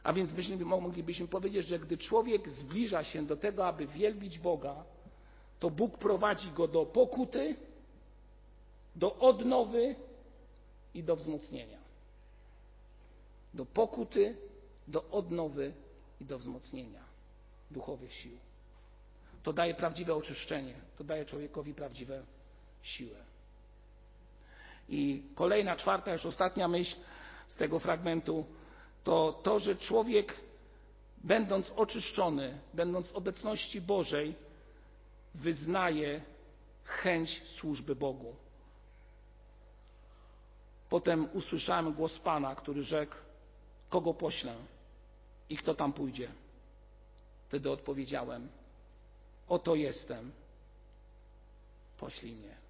A 0.04 0.14
więc 0.14 0.32
byśmy, 0.32 0.66
moglibyśmy 0.66 1.28
powiedzieć, 1.28 1.68
że 1.68 1.80
gdy 1.80 1.98
człowiek 1.98 2.50
zbliża 2.50 3.04
się 3.04 3.26
do 3.26 3.38
tego, 3.38 3.68
aby 3.68 3.88
wielbić 3.88 4.40
Boga, 4.40 4.84
to 5.60 5.70
Bóg 5.70 5.98
prowadzi 5.98 6.52
go 6.52 6.68
do 6.68 6.86
pokuty, 6.86 7.56
do 8.96 9.16
odnowy 9.16 9.96
i 10.94 11.04
do 11.04 11.16
wzmocnienia. 11.16 11.80
Do 13.54 13.66
pokuty, 13.66 14.38
do 14.88 15.10
odnowy 15.10 15.74
i 16.20 16.26
do 16.26 16.40
wzmocnienia 16.40 17.04
duchowych 17.72 18.14
sił. 18.14 18.38
To 19.44 19.54
daje 19.54 19.76
prawdziwe 19.76 20.16
oczyszczenie, 20.16 20.74
to 20.98 21.04
daje 21.04 21.26
człowiekowi 21.26 21.74
prawdziwe 21.74 22.24
siłę. 22.82 23.31
I 24.92 25.24
kolejna, 25.36 25.76
czwarta, 25.76 26.14
już 26.14 26.26
ostatnia 26.26 26.68
myśl 26.68 26.96
z 27.48 27.56
tego 27.56 27.80
fragmentu 27.80 28.46
to 29.04 29.40
to, 29.44 29.60
że 29.60 29.76
człowiek, 29.76 30.36
będąc 31.18 31.72
oczyszczony, 31.76 32.60
będąc 32.74 33.08
w 33.08 33.16
obecności 33.16 33.82
Bożej, 33.82 34.36
wyznaje 35.36 36.22
chęć 36.84 37.44
służby 37.46 37.96
Bogu. 37.96 38.36
Potem 40.90 41.28
usłyszałem 41.34 41.94
głos 41.94 42.20
Pana, 42.20 42.56
który 42.56 42.84
rzekł: 42.84 43.16
Kogo 43.90 44.14
poślę 44.14 44.56
i 45.50 45.58
kto 45.58 45.76
tam 45.76 45.94
pójdzie? 45.94 46.32
Wtedy 47.48 47.72
odpowiedziałem: 47.72 48.50
Oto 49.48 49.76
jestem, 49.76 50.32
poślij 51.98 52.36
mnie. 52.36 52.61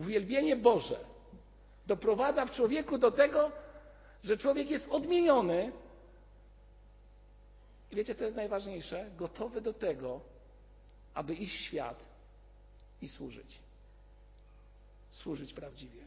Uwielbienie 0.00 0.56
Boże 0.56 1.00
doprowadza 1.86 2.46
w 2.46 2.50
człowieku 2.50 2.98
do 2.98 3.10
tego, 3.10 3.52
że 4.24 4.36
człowiek 4.36 4.70
jest 4.70 4.88
odmieniony. 4.88 5.72
I 7.90 7.96
wiecie, 7.96 8.14
co 8.14 8.24
jest 8.24 8.36
najważniejsze? 8.36 9.10
Gotowy 9.16 9.60
do 9.60 9.72
tego, 9.72 10.20
aby 11.14 11.34
iść 11.34 11.56
w 11.56 11.60
świat 11.60 12.08
i 13.02 13.08
służyć. 13.08 13.58
Służyć 15.10 15.52
prawdziwie. 15.52 16.02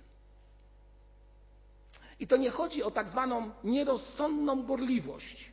I 2.19 2.27
to 2.27 2.37
nie 2.37 2.49
chodzi 2.49 2.83
o 2.83 2.91
tak 2.91 3.09
zwaną 3.09 3.51
nierozsądną 3.63 4.63
gorliwość. 4.63 5.51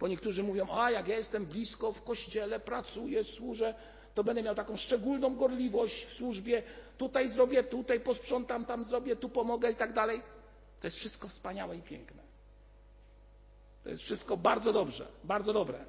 Bo 0.00 0.08
niektórzy 0.08 0.42
mówią, 0.42 0.66
a 0.70 0.90
jak 0.90 1.08
ja 1.08 1.16
jestem 1.16 1.46
blisko 1.46 1.92
w 1.92 2.02
kościele, 2.02 2.60
pracuję, 2.60 3.24
służę, 3.24 3.74
to 4.14 4.24
będę 4.24 4.42
miał 4.42 4.54
taką 4.54 4.76
szczególną 4.76 5.36
gorliwość 5.36 6.06
w 6.06 6.12
służbie, 6.12 6.62
tutaj 6.98 7.28
zrobię, 7.28 7.64
tutaj 7.64 8.00
posprzątam, 8.00 8.64
tam 8.64 8.84
zrobię, 8.84 9.16
tu 9.16 9.28
pomogę 9.28 9.70
i 9.70 9.76
tak 9.76 9.92
dalej. 9.92 10.22
To 10.80 10.86
jest 10.86 10.96
wszystko 10.96 11.28
wspaniałe 11.28 11.76
i 11.76 11.82
piękne. 11.82 12.22
To 13.84 13.90
jest 13.90 14.02
wszystko 14.02 14.36
bardzo 14.36 14.72
dobrze, 14.72 15.06
bardzo 15.24 15.52
dobre. 15.52 15.84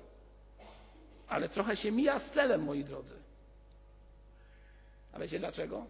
Ale 1.27 1.49
trochę 1.49 1.77
się 1.77 1.91
mija 1.91 2.19
z 2.19 2.31
celem, 2.31 2.63
moi 2.63 2.83
drodzy. 2.83 3.15
A 5.13 5.19
wiecie 5.19 5.39
dlaczego? 5.39 5.85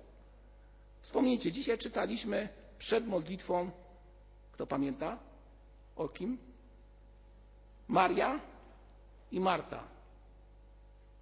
Wspomnijcie, 1.01 1.51
dzisiaj 1.51 1.77
czytaliśmy 1.77 2.49
przed 2.77 3.07
modlitwą, 3.07 3.71
kto 4.51 4.67
pamięta? 4.67 5.17
O 5.95 6.09
kim? 6.09 6.37
Maria 7.87 8.39
i 9.31 9.39
Marta. 9.39 9.94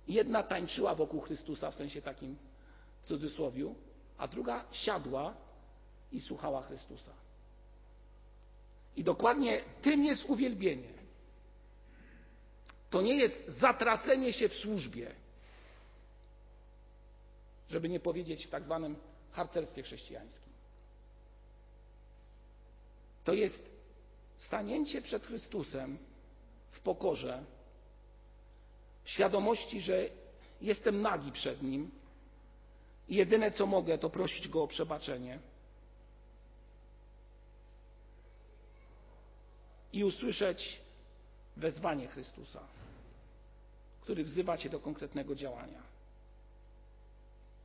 Jedna 0.08 0.44
tańczyła 0.44 0.96
wokół 0.96 1.22
Chrystusa 1.22 1.72
w 1.72 1.76
sensie 1.76 2.02
takim 2.02 2.38
w 3.02 3.08
cudzysłowiu, 3.08 3.76
a 4.18 4.28
druga 4.28 4.66
siadła 4.72 5.34
i 6.12 6.22
słuchała 6.22 6.62
Chrystusa. 6.62 7.12
I 8.96 9.04
dokładnie 9.04 9.62
tym 9.82 10.06
jest 10.06 10.26
uwielbienie. 10.26 10.94
To 12.89 13.02
nie 13.02 13.16
jest 13.16 13.48
zatracenie 13.48 14.34
się 14.34 14.50
w 14.50 14.54
służbie, 14.54 15.16
żeby 17.70 17.89
nie 17.89 18.00
powiedzieć 18.00 18.46
w 18.48 18.50
tak 18.50 18.63
zwanym 18.63 18.96
harcerstwie 19.32 19.84
chrześcijańskim. 19.84 20.54
To 23.24 23.34
jest 23.34 23.72
stanięcie 24.38 25.02
przed 25.02 25.26
Chrystusem 25.26 25.98
w 26.72 26.80
pokorze, 26.80 27.44
świadomości, 29.06 29.82
że 29.82 30.10
jestem 30.62 31.02
nagi 31.02 31.32
przed 31.32 31.62
Nim 31.62 31.92
i 33.08 33.16
jedyne 33.16 33.52
co 33.52 33.66
mogę, 33.66 33.98
to 33.98 34.10
prosić 34.10 34.48
Go 34.48 34.63
o 34.63 34.68
przebaczenie. 34.68 35.39
i 39.94 40.04
usłyszeć 40.04 40.82
wezwanie 41.58 42.08
Chrystusa, 42.08 42.60
który 44.02 44.24
wzywa 44.24 44.58
Cię 44.58 44.70
do 44.70 44.80
konkretnego 44.80 45.36
działania, 45.36 45.82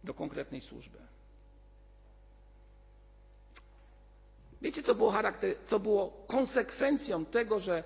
do 0.05 0.15
konkretnej 0.15 0.61
służby. 0.61 0.99
Wiecie, 4.63 4.83
co 4.83 4.95
było, 4.95 5.11
charakter, 5.11 5.55
co 5.67 5.81
było 5.81 6.25
konsekwencją 6.27 7.25
tego, 7.25 7.61
że 7.61 7.85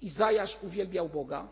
Izajasz 0.00 0.58
uwielbiał 0.62 1.08
Boga? 1.08 1.48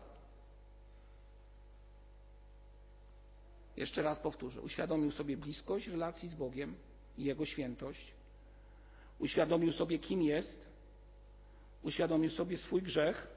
Jeszcze 3.77 4.01
raz 4.01 4.19
powtórzę. 4.19 4.61
Uświadomił 4.61 5.11
sobie 5.11 5.37
bliskość 5.37 5.87
relacji 5.87 6.29
z 6.29 6.35
Bogiem 6.35 6.75
i 7.17 7.23
Jego 7.23 7.45
świętość. 7.45 8.13
Uświadomił 9.19 9.71
sobie, 9.71 9.99
kim 9.99 10.21
jest 10.21 10.75
uświadomił 11.85 12.29
sobie 12.29 12.57
swój 12.57 12.81
grzech. 12.81 13.27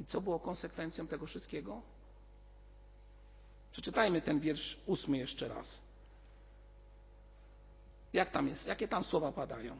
I 0.00 0.04
co 0.04 0.20
było 0.20 0.40
konsekwencją 0.40 1.06
tego 1.06 1.26
wszystkiego? 1.26 1.82
Przeczytajmy 3.72 4.22
ten 4.22 4.40
wiersz 4.40 4.78
ósmy 4.86 5.18
jeszcze 5.18 5.48
raz. 5.48 5.80
Jak 8.12 8.30
tam 8.30 8.48
jest? 8.48 8.66
Jakie 8.66 8.88
tam 8.88 9.04
słowa 9.04 9.32
padają? 9.32 9.76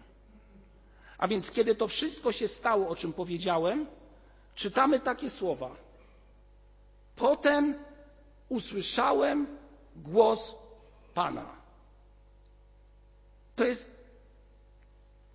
A 1.19 1.29
więc, 1.29 1.51
kiedy 1.51 1.75
to 1.75 1.89
wszystko 1.89 2.33
się 2.33 2.49
stało, 2.49 2.89
o 2.89 2.97
czym 2.97 3.13
powiedziałem, 3.13 3.87
czytamy 4.55 5.01
takie 5.01 5.31
słowa. 5.31 5.77
Potem 7.17 7.75
usłyszałem 8.49 9.47
głos 9.97 10.55
Pana. 11.15 11.57
To 13.57 13.65
jest 13.65 13.91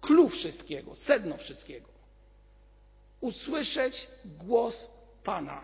clue 0.01 0.29
wszystkiego, 0.29 0.95
sedno 0.95 1.37
wszystkiego. 1.37 1.87
Usłyszeć 3.21 4.07
głos 4.25 4.89
Pana, 5.23 5.61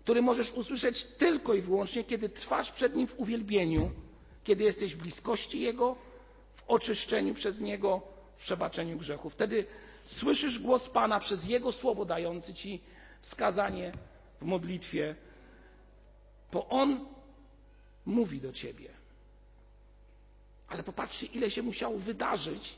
który 0.00 0.22
możesz 0.22 0.52
usłyszeć 0.52 1.04
tylko 1.04 1.54
i 1.54 1.60
wyłącznie, 1.60 2.04
kiedy 2.04 2.28
trwasz 2.28 2.72
przed 2.72 2.94
Nim 2.94 3.06
w 3.06 3.20
uwielbieniu, 3.20 3.90
kiedy 4.44 4.64
jesteś 4.64 4.94
w 4.94 4.98
bliskości 4.98 5.60
Jego, 5.60 5.96
w 6.56 6.62
oczyszczeniu 6.68 7.34
przez 7.34 7.60
Niego, 7.60 8.02
w 8.36 8.40
przebaczeniu 8.40 8.98
grzechów. 8.98 9.32
Wtedy 9.32 9.66
słyszysz 10.04 10.58
głos 10.58 10.88
Pana 10.88 11.20
przez 11.20 11.44
Jego 11.44 11.72
słowo 11.72 12.04
dający 12.04 12.54
Ci 12.54 12.80
wskazanie 13.22 13.92
w 14.40 14.44
modlitwie, 14.44 15.16
bo 16.52 16.68
On 16.68 17.06
mówi 18.06 18.40
do 18.40 18.52
Ciebie. 18.52 18.88
Ale 20.68 20.82
popatrzcie, 20.82 21.26
ile 21.26 21.50
się 21.50 21.62
musiało 21.62 21.98
wydarzyć 21.98 22.74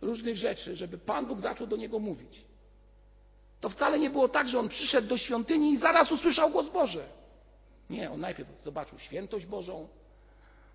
różnych 0.00 0.36
rzeczy, 0.36 0.76
żeby 0.76 0.98
Pan 0.98 1.26
Bóg 1.26 1.40
zaczął 1.40 1.66
do 1.66 1.76
niego 1.76 1.98
mówić. 1.98 2.44
To 3.60 3.68
wcale 3.68 3.98
nie 3.98 4.10
było 4.10 4.28
tak, 4.28 4.48
że 4.48 4.58
on 4.58 4.68
przyszedł 4.68 5.08
do 5.08 5.18
świątyni 5.18 5.72
i 5.72 5.76
zaraz 5.76 6.12
usłyszał 6.12 6.50
głos 6.50 6.70
Boży. 6.70 7.04
Nie, 7.90 8.10
on 8.10 8.20
najpierw 8.20 8.62
zobaczył 8.62 8.98
świętość 8.98 9.46
Bożą, 9.46 9.88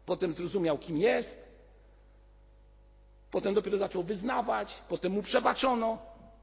potem 0.05 0.33
zrozumiał, 0.33 0.77
kim 0.77 0.97
jest, 0.97 1.49
potem 3.31 3.53
dopiero 3.53 3.77
zaczął 3.77 4.03
wyznawać, 4.03 4.73
potem 4.89 5.11
mu 5.11 5.23
przebaczono 5.23 5.97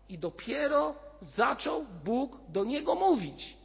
i 0.09 0.19
dopiero 0.19 0.95
zaczął 1.21 1.85
Bóg 2.05 2.37
do 2.49 2.65
niego 2.65 2.95
mówić. 2.95 3.57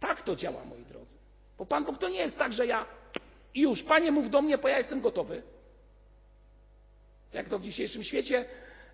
Tak 0.00 0.22
to 0.22 0.36
działa, 0.36 0.64
moi 0.64 0.84
drodzy. 0.84 1.16
Bo 1.58 1.66
Pan 1.66 1.84
Bóg 1.84 1.98
to 1.98 2.08
nie 2.08 2.18
jest 2.18 2.38
tak, 2.38 2.52
że 2.52 2.66
ja 2.66 2.86
już, 3.54 3.82
Panie, 3.82 4.12
mów 4.12 4.30
do 4.30 4.42
mnie, 4.42 4.58
bo 4.58 4.68
ja 4.68 4.78
jestem 4.78 5.00
gotowy. 5.00 5.42
Jak 7.32 7.48
to 7.48 7.58
w 7.58 7.62
dzisiejszym 7.62 8.04
świecie 8.04 8.44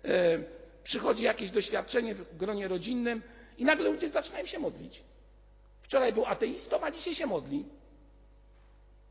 e, 0.05 0.39
przychodzi 0.83 1.23
jakieś 1.23 1.51
doświadczenie 1.51 2.15
w 2.15 2.37
gronie 2.37 2.67
rodzinnym 2.67 3.21
i 3.57 3.65
nagle 3.65 3.89
ludzie 3.89 4.09
zaczynają 4.09 4.45
się 4.45 4.59
modlić. 4.59 5.03
Wczoraj 5.81 6.13
był 6.13 6.25
ateistą, 6.25 6.83
a 6.83 6.91
dzisiaj 6.91 7.15
się 7.15 7.25
modli. 7.25 7.65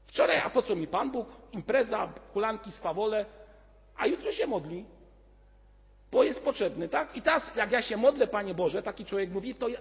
Wczoraj, 0.07 0.39
a 0.39 0.51
po 0.51 0.63
co 0.63 0.77
mi 0.77 0.87
Pan 0.87 1.11
Bóg? 1.11 1.29
Impreza, 1.53 2.13
hulanki, 2.33 2.71
swawole, 2.71 3.27
a 3.97 4.07
jutro 4.07 4.33
się 4.33 4.47
modli, 4.47 4.85
bo 6.13 6.25
jest 6.25 6.45
potrzebny, 6.45 6.89
tak? 6.89 7.17
I 7.17 7.23
teraz, 7.23 7.57
jak 7.57 7.73
ja 7.73 7.83
się 7.83 7.97
modlę, 7.97 8.27
Panie 8.27 8.55
Boże, 8.55 8.83
taki 8.83 9.05
człowiek 9.05 9.31
mówi, 9.31 9.55
to 9.55 9.69
ja, 9.69 9.81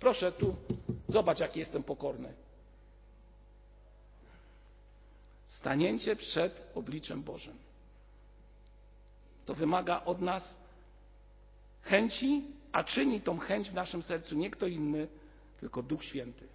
proszę 0.00 0.32
tu, 0.32 0.56
zobacz, 1.08 1.40
jaki 1.40 1.60
jestem 1.60 1.82
pokorny. 1.82 2.32
Stanięcie 5.46 6.16
przed 6.16 6.62
obliczem 6.74 7.22
Bożym. 7.22 7.58
To 9.46 9.54
wymaga 9.54 10.04
od 10.04 10.20
nas 10.20 10.56
chęci, 11.82 12.42
a 12.72 12.84
czyni 12.84 13.20
tą 13.20 13.38
chęć 13.38 13.70
w 13.70 13.74
naszym 13.74 14.02
sercu 14.02 14.34
nie 14.34 14.50
kto 14.50 14.66
inny, 14.66 15.08
tylko 15.60 15.82
Duch 15.82 16.04
Święty. 16.04 16.48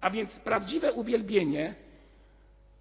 A 0.00 0.10
więc 0.10 0.30
prawdziwe 0.30 0.92
uwielbienie 0.92 1.74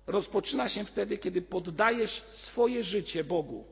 rozpoczyna 0.08 0.70
się 0.70 0.86
wtedy, 0.86 1.18
kiedy 1.18 1.42
poddajesz 1.42 2.24
swoje 2.24 2.84
życie 2.84 3.24
Bogu. 3.24 3.66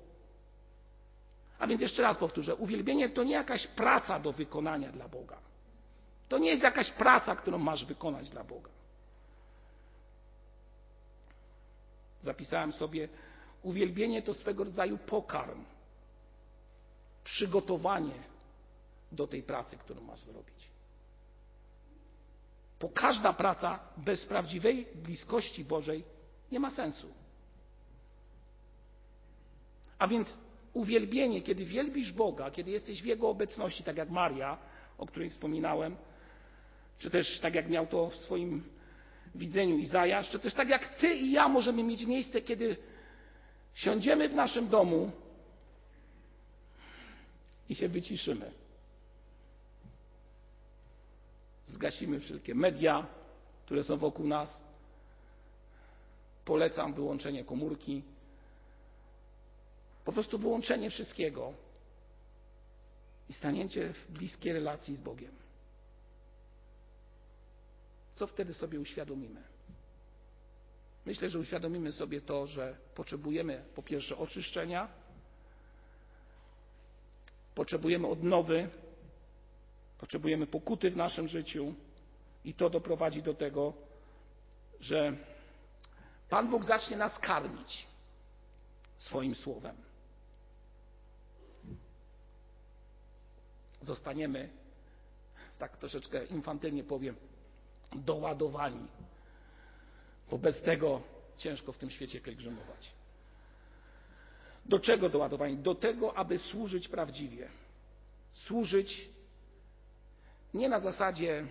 A 1.59 1.67
więc 1.67 1.81
jeszcze 1.81 2.01
raz 2.01 2.17
powtórzę, 2.17 2.55
uwielbienie 2.55 3.09
to 3.09 3.23
nie 3.23 3.33
jakaś 3.33 3.67
praca 3.67 4.19
do 4.19 4.31
wykonania 4.31 4.91
dla 4.91 5.07
Boga. 5.07 5.37
To 6.29 6.37
nie 6.37 6.49
jest 6.49 6.63
jakaś 6.63 6.91
praca, 6.91 7.35
którą 7.35 7.57
masz 7.57 7.85
wykonać 7.85 8.29
dla 8.29 8.43
Boga. 8.43 8.69
Zapisałem 12.21 12.73
sobie, 12.73 13.09
uwielbienie 13.63 14.21
to 14.21 14.33
swego 14.33 14.63
rodzaju 14.63 14.97
pokarm, 14.97 15.65
przygotowanie 17.23 18.23
do 19.11 19.27
tej 19.27 19.43
pracy, 19.43 19.77
którą 19.77 20.01
masz 20.01 20.19
zrobić. 20.19 20.69
Bo 22.79 22.89
każda 22.89 23.33
praca 23.33 23.79
bez 23.97 24.25
prawdziwej 24.25 24.87
bliskości 24.95 25.65
Bożej 25.65 26.03
nie 26.51 26.59
ma 26.59 26.69
sensu. 26.69 27.07
A 29.99 30.07
więc 30.07 30.37
uwielbienie, 30.79 31.41
kiedy 31.41 31.65
wielbisz 31.65 32.11
Boga, 32.11 32.51
kiedy 32.51 32.71
jesteś 32.71 33.01
w 33.01 33.05
Jego 33.05 33.29
obecności, 33.29 33.83
tak 33.83 33.97
jak 33.97 34.09
Maria, 34.09 34.57
o 34.97 35.05
której 35.05 35.29
wspominałem, 35.29 35.95
czy 36.99 37.09
też 37.09 37.39
tak 37.39 37.55
jak 37.55 37.69
miał 37.69 37.87
to 37.87 38.09
w 38.09 38.15
swoim 38.15 38.63
widzeniu 39.35 39.77
Izajasz, 39.77 40.29
czy 40.29 40.39
też 40.39 40.53
tak 40.53 40.69
jak 40.69 40.95
Ty 40.97 41.15
i 41.15 41.31
ja 41.31 41.47
możemy 41.47 41.83
mieć 41.83 42.05
miejsce, 42.05 42.41
kiedy 42.41 42.77
siądziemy 43.73 44.29
w 44.29 44.33
naszym 44.35 44.67
domu 44.67 45.11
i 47.69 47.75
się 47.75 47.89
wyciszymy. 47.89 48.51
Zgasimy 51.65 52.19
wszelkie 52.19 52.55
media, 52.55 53.07
które 53.65 53.83
są 53.83 53.97
wokół 53.97 54.27
nas. 54.27 54.63
Polecam 56.45 56.93
wyłączenie 56.93 57.43
komórki. 57.43 58.03
Po 60.09 60.13
prostu 60.13 60.37
wyłączenie 60.37 60.89
wszystkiego 60.89 61.53
i 63.29 63.33
stanięcie 63.33 63.93
w 63.93 64.11
bliskiej 64.11 64.53
relacji 64.53 64.95
z 64.95 64.99
Bogiem. 64.99 65.31
Co 68.13 68.27
wtedy 68.27 68.53
sobie 68.53 68.79
uświadomimy? 68.79 69.43
Myślę, 71.05 71.29
że 71.29 71.39
uświadomimy 71.39 71.91
sobie 71.91 72.21
to, 72.21 72.47
że 72.47 72.77
potrzebujemy 72.95 73.65
po 73.75 73.83
pierwsze 73.83 74.17
oczyszczenia, 74.17 74.87
potrzebujemy 77.55 78.07
odnowy, 78.07 78.69
potrzebujemy 79.97 80.47
pokuty 80.47 80.91
w 80.91 80.97
naszym 80.97 81.27
życiu 81.27 81.73
i 82.45 82.53
to 82.53 82.69
doprowadzi 82.69 83.21
do 83.21 83.33
tego, 83.33 83.73
że 84.79 85.17
Pan 86.29 86.49
Bóg 86.49 86.63
zacznie 86.65 86.97
nas 86.97 87.19
karmić 87.19 87.87
swoim 88.97 89.35
słowem. 89.35 89.88
Zostaniemy, 93.81 94.49
tak 95.57 95.77
troszeczkę 95.77 96.25
infantylnie 96.25 96.83
powiem, 96.83 97.15
doładowani, 97.95 98.87
bo 100.31 100.37
bez 100.37 100.61
tego 100.61 101.01
ciężko 101.37 101.73
w 101.73 101.77
tym 101.77 101.89
świecie 101.89 102.21
pielgrzymować. 102.21 102.93
Do 104.65 104.79
czego 104.79 105.09
doładowani? 105.09 105.57
Do 105.57 105.75
tego, 105.75 106.17
aby 106.17 106.37
służyć 106.37 106.87
prawdziwie. 106.87 107.49
Służyć 108.31 109.09
nie 110.53 110.69
na 110.69 110.79
zasadzie, 110.79 111.47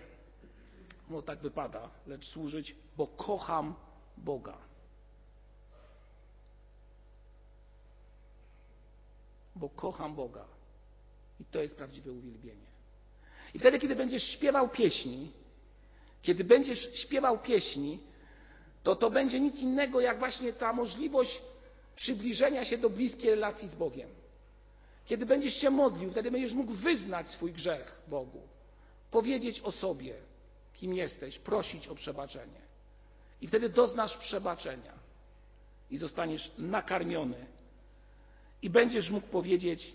no 1.11 1.22
tak 1.22 1.39
wypada, 1.39 1.91
lecz 2.07 2.26
służyć, 2.26 2.76
bo 2.97 3.07
kocham 3.07 3.74
Boga. 4.16 4.59
Bo 9.57 9.68
kocham 9.68 10.14
Boga. 10.14 10.57
I 11.41 11.45
to 11.45 11.62
jest 11.62 11.76
prawdziwe 11.76 12.12
uwielbienie. 12.12 12.66
I 13.55 13.59
wtedy, 13.59 13.78
kiedy 13.78 13.97
będziesz 13.97 14.22
śpiewał 14.22 14.68
pieśni, 14.68 15.32
kiedy 16.22 16.45
będziesz 16.45 16.91
śpiewał 16.95 17.39
pieśni, 17.39 17.99
to 18.82 18.97
to 18.97 19.11
będzie 19.11 19.41
nic 19.41 19.59
innego 19.59 20.01
jak 20.01 20.18
właśnie 20.18 20.53
ta 20.53 20.72
możliwość 20.72 21.43
przybliżenia 21.97 22.64
się 22.64 22.78
do 22.78 22.91
bliskiej 22.91 23.30
relacji 23.30 23.68
z 23.68 23.74
Bogiem. 23.74 24.09
Kiedy 25.07 25.26
będziesz 25.26 25.55
się 25.55 25.70
modlił, 25.70 26.11
wtedy 26.11 26.30
będziesz 26.30 26.53
mógł 26.53 26.72
wyznać 26.72 27.28
swój 27.28 27.53
grzech 27.53 28.03
Bogu, 28.09 28.41
powiedzieć 29.11 29.61
o 29.61 29.72
sobie, 29.72 30.14
kim 30.72 30.95
jesteś, 30.95 31.39
prosić 31.39 31.89
o 31.89 31.95
przebaczenie. 31.95 32.61
I 33.41 33.49
wtedy 33.49 33.68
doznasz 33.68 34.16
przebaczenia 34.16 34.93
i 35.91 35.97
zostaniesz 35.97 36.51
nakarmiony. 36.59 37.47
I 38.62 38.70
będziesz 38.70 39.11
mógł 39.11 39.26
powiedzieć 39.26 39.95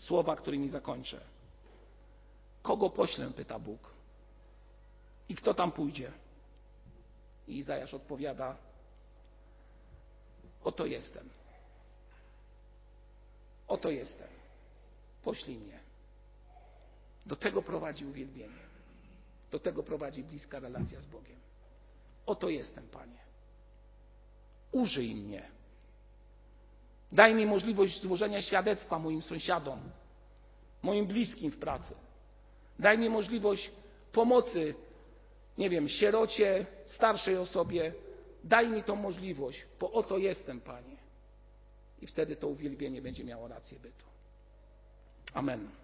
słowa, 0.00 0.36
którymi 0.36 0.68
zakończę. 0.68 1.20
Kogo 2.62 2.90
poślę? 2.90 3.30
pyta 3.30 3.58
Bóg. 3.58 3.90
I 5.28 5.34
kto 5.34 5.54
tam 5.54 5.72
pójdzie? 5.72 6.12
I 7.48 7.58
Izajasz 7.58 7.94
odpowiada: 7.94 8.56
Oto 10.64 10.86
jestem. 10.86 11.28
Oto 13.68 13.90
jestem. 13.90 14.28
Poślij 15.22 15.58
mnie. 15.58 15.80
Do 17.26 17.36
tego 17.36 17.62
prowadzi 17.62 18.06
uwielbienie. 18.06 18.70
Do 19.50 19.58
tego 19.58 19.82
prowadzi 19.82 20.22
bliska 20.22 20.58
relacja 20.60 21.00
z 21.00 21.06
Bogiem. 21.06 21.40
Oto 22.26 22.48
jestem, 22.48 22.88
Panie. 22.88 23.18
Użyj 24.72 25.14
mnie. 25.14 25.59
Daj 27.12 27.34
mi 27.34 27.46
możliwość 27.46 28.02
złożenia 28.02 28.42
świadectwa 28.42 28.98
moim 28.98 29.22
sąsiadom, 29.22 29.80
moim 30.82 31.06
bliskim 31.06 31.50
w 31.50 31.58
pracy. 31.58 31.94
Daj 32.78 32.98
mi 32.98 33.10
możliwość 33.10 33.70
pomocy, 34.12 34.74
nie 35.58 35.70
wiem, 35.70 35.88
sierocie, 35.88 36.66
starszej 36.84 37.36
osobie. 37.36 37.92
Daj 38.44 38.68
mi 38.68 38.82
tą 38.82 38.96
możliwość, 38.96 39.64
bo 39.80 39.92
oto 39.92 40.18
jestem, 40.18 40.60
Panie. 40.60 40.96
I 42.02 42.06
wtedy 42.06 42.36
to 42.36 42.48
uwielbienie 42.48 43.02
będzie 43.02 43.24
miało 43.24 43.48
rację 43.48 43.78
bytu. 43.78 44.04
Amen. 45.34 45.79